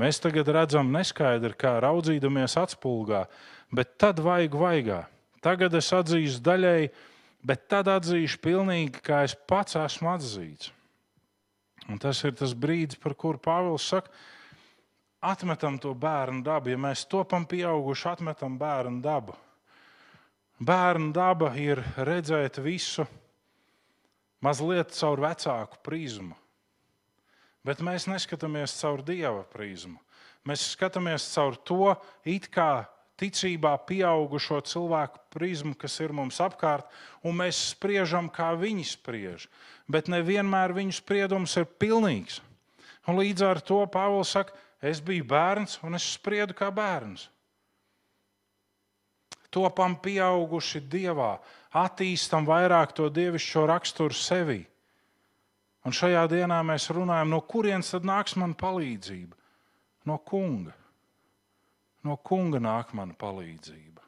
[0.00, 3.26] Mēs tagad redzam neskaidri, kā raudzīdamies atspulgā,
[3.72, 5.02] bet tad vajag vaigā.
[5.44, 6.90] Tagad es atzīšu daļēji,
[7.44, 10.72] bet tad atzīšu pilnīgi, kā es pats esmu atzīts.
[11.92, 14.10] Un tas ir tas brīdis, par kuru Pāvils saka,
[15.20, 16.70] atmetam to bērnu dabu.
[16.72, 19.36] Ja mēs topam pieauguši, atmetam bērnu dabu.
[20.56, 23.04] Bērnu daba ir redzēt visu
[24.40, 26.36] mazliet caur vecāku prizmu.
[27.66, 29.98] Bet mēs neskatāmies caur dieva prizmu.
[30.46, 32.86] Mēs skatāmies caur to it kā
[33.18, 36.86] ticībā pieaugušo cilvēku prizmu, kas ir mums apkārt,
[37.24, 39.48] un mēs spriežam, kā viņi spriež.
[39.90, 42.38] Bet nevienmēr viņu spriedums ir pilnīgs.
[43.06, 47.30] Un līdz ar to Pāvils saka, Es biju bērns un es spriedu kā bērns.
[49.50, 51.36] Topam pieauguši dievā,
[51.72, 54.60] attīstam vairāk to dievišķo raksturu sevi.
[55.86, 59.36] Un šajā dienā mēs runājam, no kurienes tad nāks man palīdzība?
[60.06, 60.74] No kunga.
[62.04, 64.02] No kunga nāk mana palīdzība.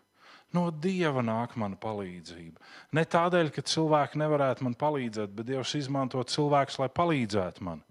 [0.55, 2.61] No dieva nāk mana palīdzība.
[2.97, 7.83] Ne tādēļ, ka cilvēki nevarētu man palīdzēt, bet Dievs izmanto cilvēkus, lai palīdzētu man.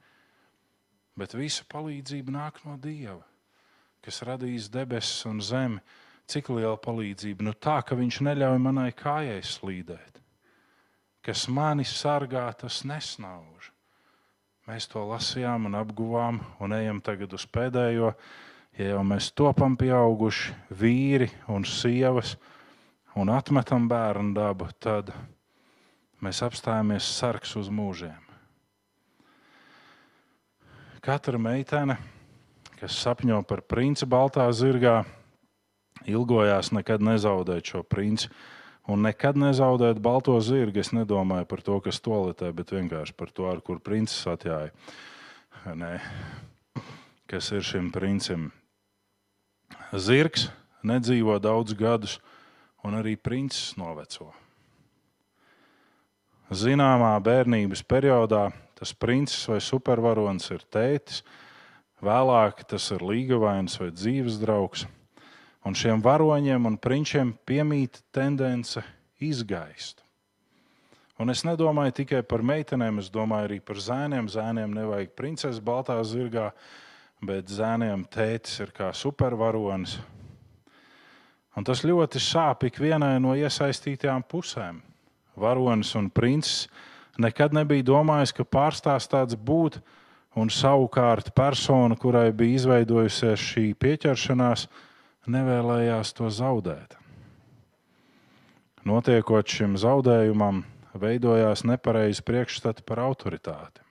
[1.17, 3.23] Bet visa palīdzība nāk no Dieva,
[4.05, 5.81] kas radījis debesis un zemi.
[6.27, 7.45] Cik liela palīdzība?
[7.47, 10.19] Nu, tā, ka Viņš neļauj manai kājai slīdēt.
[11.23, 13.71] Kas mani sargā, tas nesnauž.
[14.67, 18.11] Mēs to lasījām un apguvām, un ejam tagad uz pēdējo.
[18.77, 22.35] Ja jau mēs topam pieauguši vīri un sievas
[23.17, 25.09] un atmetam bērnu dabu, tad
[26.21, 28.26] mēs apstājamies sargs uz mūžiem.
[31.03, 31.97] Katra meitene,
[32.79, 35.03] kas sapņo par princi baltā zirgā,
[36.09, 38.31] ilgojās nekad nezaudēt šo princi.
[38.87, 40.79] Un nekad nezaudēt balto zirgu.
[40.79, 44.71] Es nedomāju par to, kas toaletē, bet vienkārši par to, ar kur princis atjāja.
[45.67, 45.97] Nē.
[47.27, 48.47] Kas ir šim princim?
[49.91, 50.47] Zirgs
[50.87, 52.15] nedzīvo daudz gadus,
[52.87, 54.29] un arī princis noveco.
[56.47, 58.45] Zināmā bērnības periodā
[58.77, 61.23] Tas princis vai supervaronis ir tētis,
[62.05, 64.85] vēlāk tas ir līgavainis vai dzīves draugs.
[65.65, 68.83] Un šiem varoņiem un prinčiem piemīt tendence
[69.19, 70.03] izgaist.
[71.17, 74.29] Un es nedomāju tikai par meitenēm, es domāju arī par zēniem.
[74.29, 76.51] Zēniem nevajag princesi baltā zirgā,
[77.25, 79.97] bet zēniem tētis ir kā supervaronis.
[81.57, 84.77] Un tas ļoti sāp ikvienai no iesaistītajām pusēm.
[85.37, 86.67] Varonis un princis
[87.21, 89.79] nekad nebija domājis, ka pārstās tāds būt,
[90.37, 94.67] un savukārt persona, kurai bija izveidojusies šī pieķeršanās,
[95.27, 96.95] nevēlējās to zaudēt.
[98.87, 100.61] Notiekot šim zaudējumam,
[100.97, 103.83] veidojās nepareizi priekšstati par autoritāti.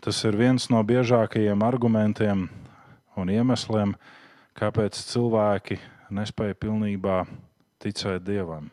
[0.00, 2.48] Tas ir viens no biežākajiem argumentiem
[3.20, 3.94] un iemesliem,
[4.56, 5.78] kāpēc cilvēki
[6.10, 7.22] nespēja pilnībā
[7.84, 8.70] ticēt dievam.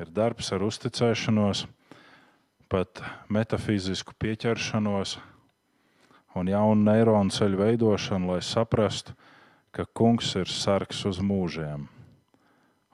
[0.00, 1.66] Ir darbs ar uzticēšanos,
[2.72, 5.18] pat metafizisku pieķeršanos
[6.40, 9.12] un jaunu neironu ceļu veidošanu, lai saprastu,
[9.76, 11.84] ka kungs ir sargs uz mūžiem,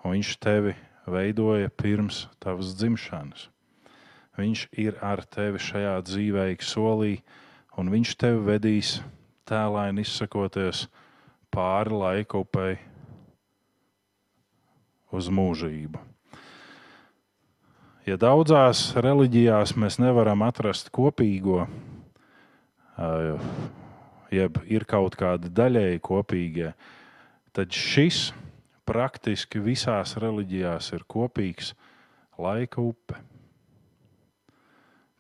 [0.03, 0.75] un viņš tevi
[1.07, 3.47] veidoja pirms tavas dzimšanas.
[4.37, 7.21] Viņš ir ar tevi šajā dzīvē, solī,
[7.79, 8.97] un viņš tevi vedīs
[9.47, 10.89] tēlāini izsakoties
[11.55, 12.77] pāri laika upei
[15.15, 16.16] uz mūžību.
[18.07, 21.65] Ja daudzās reliģijās mēs nevaram atrast kopīgo,
[24.31, 26.69] jeb ir kaut kādi daļēji kopīgie,
[27.51, 28.29] tad šis
[28.87, 31.73] praktiski visās reliģijās ir kopīgs
[32.39, 33.19] laika upe,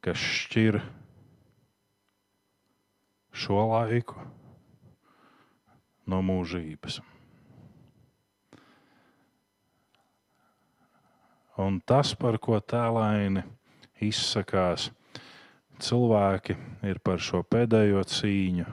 [0.07, 0.79] kas šķir
[3.35, 4.23] šo laiku
[6.07, 7.03] no mūžības.
[11.57, 13.41] Un tas, par ko tēlaini
[14.05, 14.91] izsakās,
[15.81, 18.67] cilvēki ir par šo pēdējo cīņu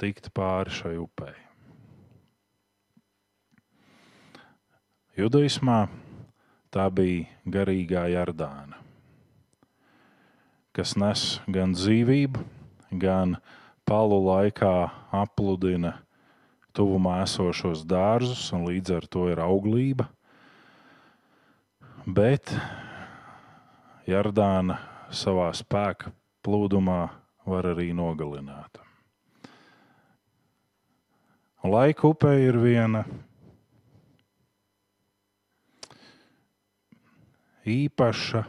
[0.00, 1.32] tikt pāri šai upei.
[5.16, 5.86] Judaismā
[6.72, 8.78] tā bija garīgā jardāna,
[10.72, 12.40] kas nes gan dzīvību,
[13.00, 13.36] gan
[13.88, 14.72] palu laikā
[15.12, 15.98] apludina
[16.72, 20.08] tuvumā esošos dārzus, un līdz ar to ir auglība.
[22.02, 22.50] Bet
[24.10, 24.74] Jardāna
[25.14, 26.10] savā spēka
[26.42, 27.02] plūdumā
[27.46, 28.80] var arī nogalināt.
[31.62, 33.04] Laika upē ir viena
[37.62, 38.42] īpaša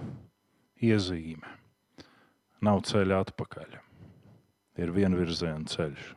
[0.81, 1.55] iezīme.
[2.65, 3.79] Nav ceļa atpakaļ,
[4.81, 6.13] ir vienvirziena ceļš.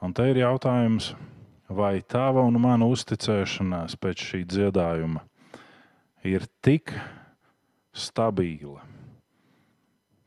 [0.00, 1.12] Un te ir jautājums,
[1.70, 5.22] vai tava un mana uzticēšanās pēc šī dziedājuma
[6.26, 6.92] ir tik
[7.94, 8.82] stabila,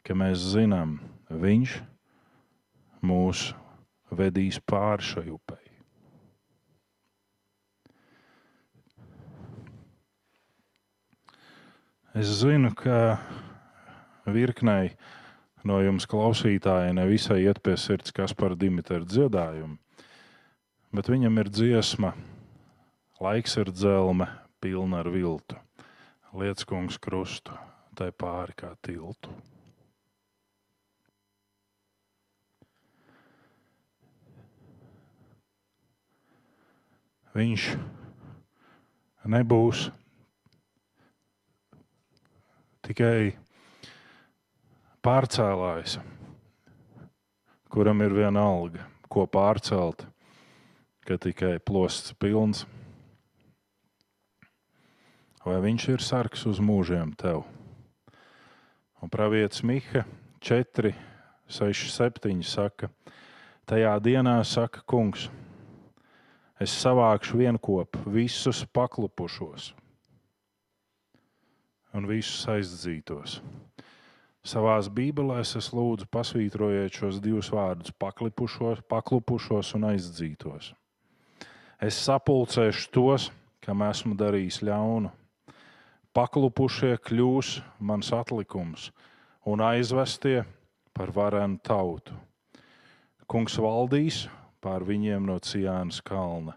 [0.03, 1.01] ka mēs zinām,
[1.33, 1.71] Viņš
[3.01, 3.39] mūs
[4.13, 5.61] vedīs pāri šai upei.
[12.13, 13.17] Es zinu, ka
[14.29, 14.91] virknei
[15.65, 19.79] no jums klausītāji nevisai iet pie sirds, kas par Dimitru dziedājumu,
[20.93, 22.13] bet viņam ir dziesma,
[23.23, 24.27] laiks ir dzelme,
[24.61, 25.57] pilna ar viltu,
[26.37, 27.55] lietas kungs krustu,
[27.97, 29.33] tai pāri kā tiltu.
[37.33, 37.65] Viņš
[39.25, 39.87] nebūs
[42.85, 43.33] tikai
[45.01, 45.97] pārcēlājs,
[47.73, 50.05] kuram ir viena alga, ko pārcelt,
[51.03, 52.63] ka tikai plosts pilns.
[55.43, 57.43] Vai viņš ir sargs uz mūžiem tev?
[59.03, 60.05] Un pravietis Miha
[60.39, 60.93] 4,
[61.51, 62.87] 6, 7 saka,
[63.67, 65.27] tajā dienā saka kungs,
[66.63, 69.73] es savākšu vienkopu visus paklupušos
[71.93, 73.41] un visus aizdzītos.
[74.43, 80.73] Savā bībelēs es lūdzu pasvītrojiet šos divus vārdus- paklupušos un aizdzītos.
[81.83, 83.23] Es sapulcēšu tos,
[83.59, 85.09] kam esmu darījis ļaunu.
[86.15, 88.85] Paklupušie kļūs mans atlikums,
[89.43, 90.45] un aizvestie
[90.95, 92.15] par varenu tautu.
[93.27, 94.21] Kungs valdīs
[94.63, 96.55] pār viņiem no Cijānas kalna,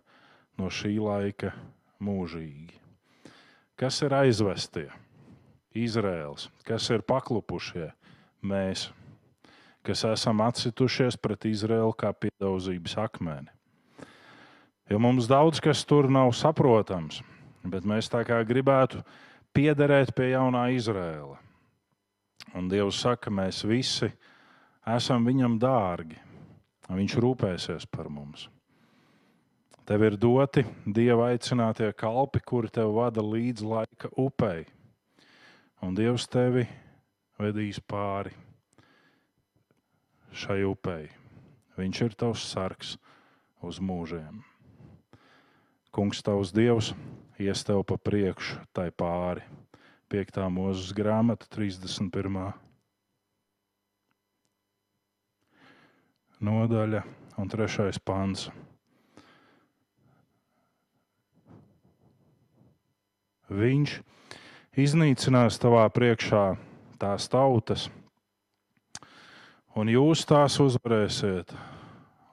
[0.55, 1.51] no šī laika
[1.99, 2.79] mūžīgi.
[3.75, 4.87] Kas ir aizvestie?
[5.75, 7.91] Izraels, kas ir paklupušie,
[8.47, 8.87] mēs,
[9.83, 13.56] kas esam atsitušies pret Izraelu kā piedaudzības akmeni.
[14.91, 17.23] Jo mums daudz kas tur nav saprotams,
[17.67, 19.03] bet mēs tā kā gribētu
[19.57, 21.41] piederēt pie jaunā Izraela.
[22.55, 24.09] Un Dievs saka, mēs visi
[24.87, 26.21] esam viņam dārgi,
[26.87, 28.47] Viņš rūpēsies par mums.
[29.87, 34.67] Tev ir doti dieva aicinātie kalpi, kuri tev vada līdz laika upei.
[35.83, 36.67] Un Dievs tevi
[37.43, 38.35] vedīs pāri
[40.31, 41.09] šai upei.
[41.77, 42.95] Viņš ir tavs sargs
[43.67, 44.43] uz mūžiem.
[45.97, 46.91] Kungs, tavs Dievs,
[47.41, 49.41] ies tev pa priekšu, tai pāri.
[50.13, 50.43] 5.
[50.53, 52.51] mūža grāmata, 31.
[56.45, 57.01] nodaļa
[57.41, 57.97] un 3.
[58.05, 58.45] pāns.
[63.49, 63.97] Viņš
[64.77, 66.45] iznīcinās tavā priekšā
[67.01, 67.89] tās tautas,
[69.73, 71.57] un jūs tās uzvarēsiet,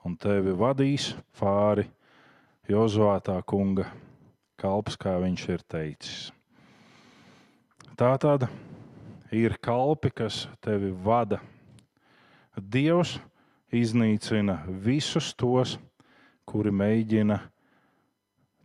[0.04, 1.88] un tevi vadīs pāri
[2.64, 3.90] Jozvātā kunga
[4.56, 6.20] kalps, kā viņš ir teicis.
[7.92, 8.46] Tā tad
[9.36, 11.42] ir kalpi, kas tevi vada.
[12.56, 13.18] Dievs
[13.68, 15.74] iznīcina visus tos,
[16.48, 17.36] kuri mēģina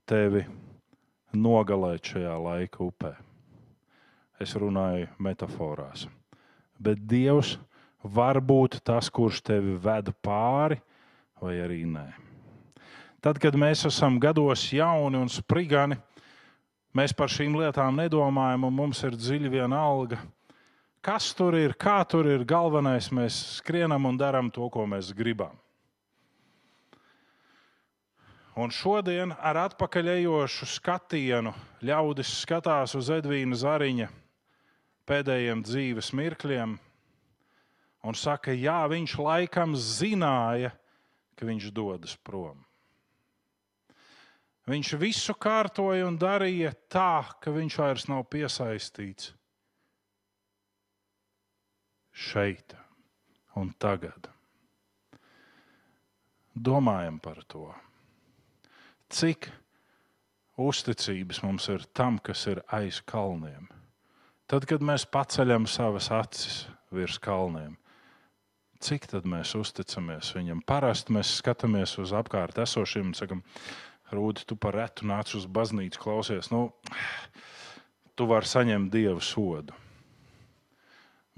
[0.08, 0.46] tevi
[1.36, 3.12] nogalēt šajā laika upē.
[4.40, 6.08] Es runāju metaforās.
[6.80, 7.58] Bet Dievs
[8.00, 10.80] var būt tas, kurš tevi ved pāri,
[11.44, 12.29] vai arī nē.
[13.20, 15.98] Tad, kad mēs esam gados jauni un sprigani,
[16.96, 20.22] mēs par šīm lietām nedomājam, un mums ir dziļi viena alga.
[21.04, 25.58] Kas tur ir, kā tur ir, galvenais mēs skrienam un darām to, ko mēs gribam.
[28.60, 31.52] Un šodien ar atpakaļejošu skatienu
[31.84, 34.08] ļaudis skatās uz Edvīna Zariņa
[35.08, 36.80] pēdējiem dzīves mirkļiem
[38.04, 40.72] un saka, jā, viņš laikam zināja,
[41.36, 42.69] ka viņš dodas prom.
[44.70, 49.32] Viņš visu kārtoja un darīja tā, ka viņš vairs nav piesaistīts
[52.14, 52.76] šeit
[53.58, 54.30] un tagad.
[56.54, 57.70] Domājam par to,
[59.10, 59.48] cik
[60.60, 63.70] uzticības mums ir tam, kas ir aiz kalniem.
[64.50, 67.78] Tad, kad mēs paceļam savas acis virs kalniem,
[68.84, 70.64] cik tad mēs uzticamies viņam?
[70.68, 73.44] Parasti mēs skatāmies uz apkārt esošiem un sakam,
[74.10, 76.50] Rūdi, tu par retu nāc uz baznīcu, klausies.
[76.50, 76.72] Nu,
[78.18, 79.76] tu vari saņemt dievu sodu.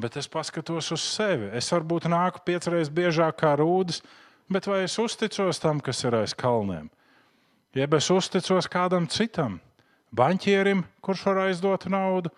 [0.01, 1.51] Bet es paskatos uz sevi.
[1.53, 3.99] Es varbūt nāku piecreiz biežāk kā rūdis,
[4.49, 6.88] bet vai es uzticos tam, kas ir aiz kalniem?
[7.78, 9.59] Jeb es uzticos kādam citam,
[10.15, 12.32] banķierim, kurš var aizdot naudu,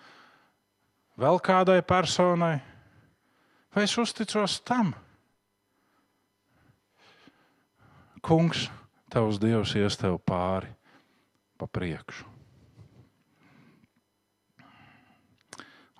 [1.17, 2.57] vēl kādai personai,
[3.73, 4.91] vai es uzticos tam?
[8.23, 8.67] Kungs,
[9.13, 10.71] tavs dievs ies tev pāri,
[11.57, 12.25] pa priekšu.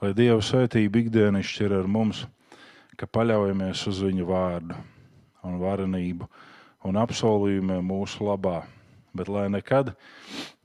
[0.03, 2.26] Lai Dieva svētība ikdienišķi ir ar mums,
[2.99, 4.76] ka paļaujamies uz Viņa vārdu
[5.47, 6.28] un varenību
[6.89, 8.66] un apsolījumiem mūsu labā,
[9.16, 9.93] bet lai nekad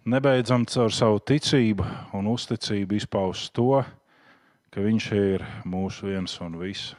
[0.08, 1.86] nebeidzam caur savu ticību
[2.18, 3.84] un uzticību izpaust to,
[4.74, 6.96] ka Viņš ir mūsu viens un viss,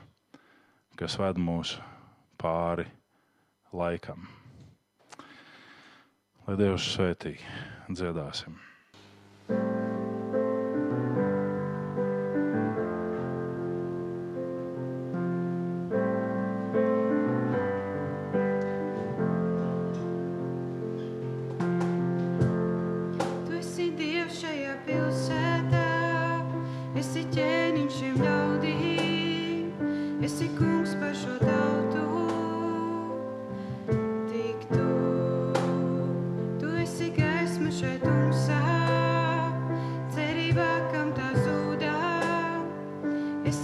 [0.95, 1.75] kas ved mūs
[2.39, 2.87] pāri
[3.75, 4.38] laikam.
[6.49, 7.35] Lai Dievs svētī,
[7.93, 8.55] dziedāsim.
[9.49, 9.88] esi mierdzības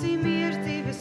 [0.06, 0.92] vētrās, tik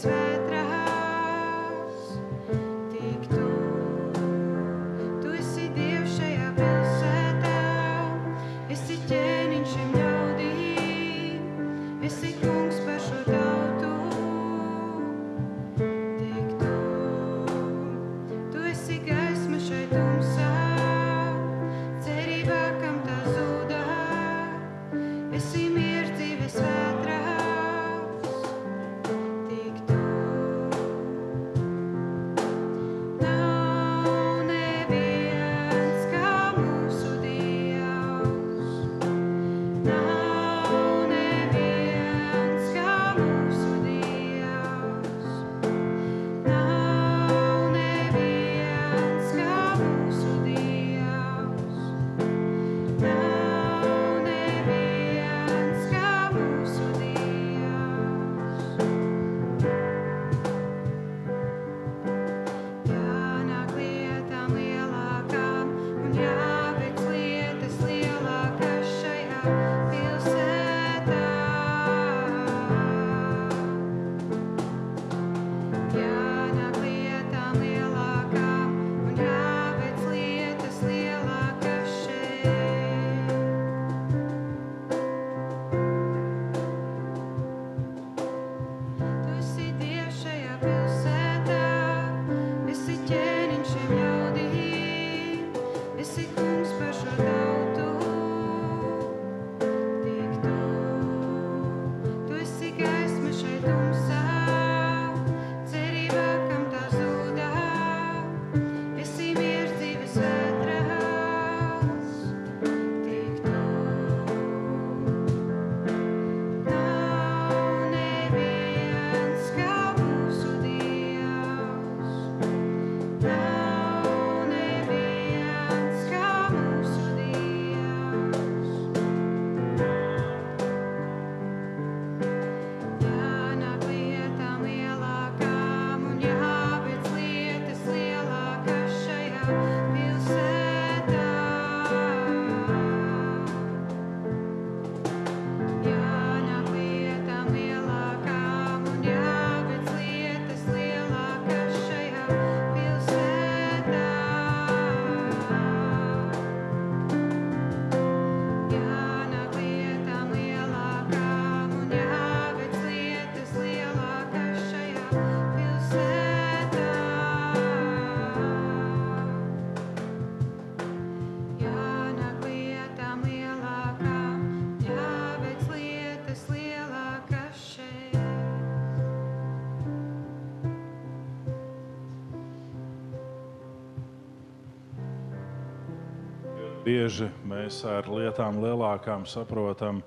[186.85, 190.03] bieži mēs ar lietām lielākām saprotam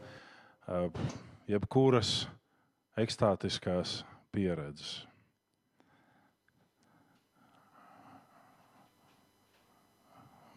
[1.50, 2.28] jebkuras
[2.98, 4.02] ekstātiskās
[4.34, 5.00] pieredzes.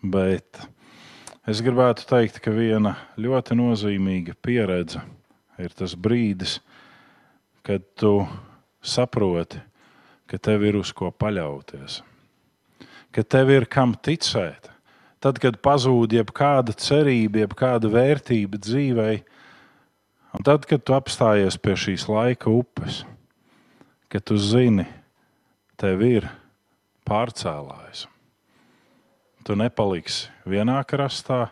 [0.00, 0.60] Bet
[1.48, 5.02] es gribētu teikt, ka viena ļoti nozīmīga pieredze
[5.60, 6.58] ir tas brīdis,
[7.64, 8.14] kad tu
[8.80, 9.60] saproti,
[10.24, 12.00] ka tev ir uz ko paļauties,
[13.12, 14.69] ka tev ir kam ticēt.
[15.20, 19.18] Tad, kad pazūd jebkāda cerība, jebkāda vērtība dzīvei,
[20.32, 23.02] un tad, kad tu apstājies pie šīs laika upes,
[24.08, 24.86] kad tu zini,
[25.76, 26.30] tev ir
[27.04, 28.06] pārcēlājs.
[29.44, 31.50] Tu nepaliksi vienā krastā,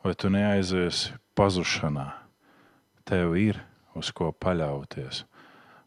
[0.00, 2.08] vai tu neaiziesi pazušanā.
[3.04, 3.60] Tev ir
[4.00, 5.26] uz ko paļauties.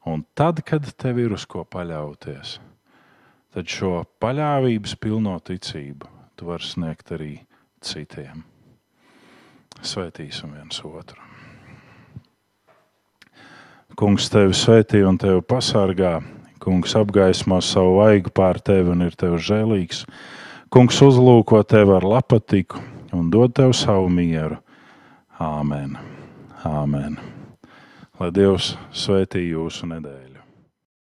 [0.06, 2.60] Un tad, kad tev ir uz ko paļauties,
[3.58, 7.34] tad šo paļāvības pilno ticību tu vari sniegt arī
[7.84, 8.44] citiem.
[9.84, 11.20] Svētīsim viens otru.
[14.00, 16.16] Kungs tevi svētī un tevi pasargā.
[16.64, 20.06] Kungs apgaismo savu vaigu pār tevi un ir tev žēlīgs.
[20.74, 22.82] Kungs uzlūko tevi ar lapatiku
[23.14, 24.58] un dod tev savu mieru.
[25.38, 25.98] Āmen.
[26.66, 27.20] Āmen.
[28.20, 30.33] Lai Dievs svētī jūsu nedēļu.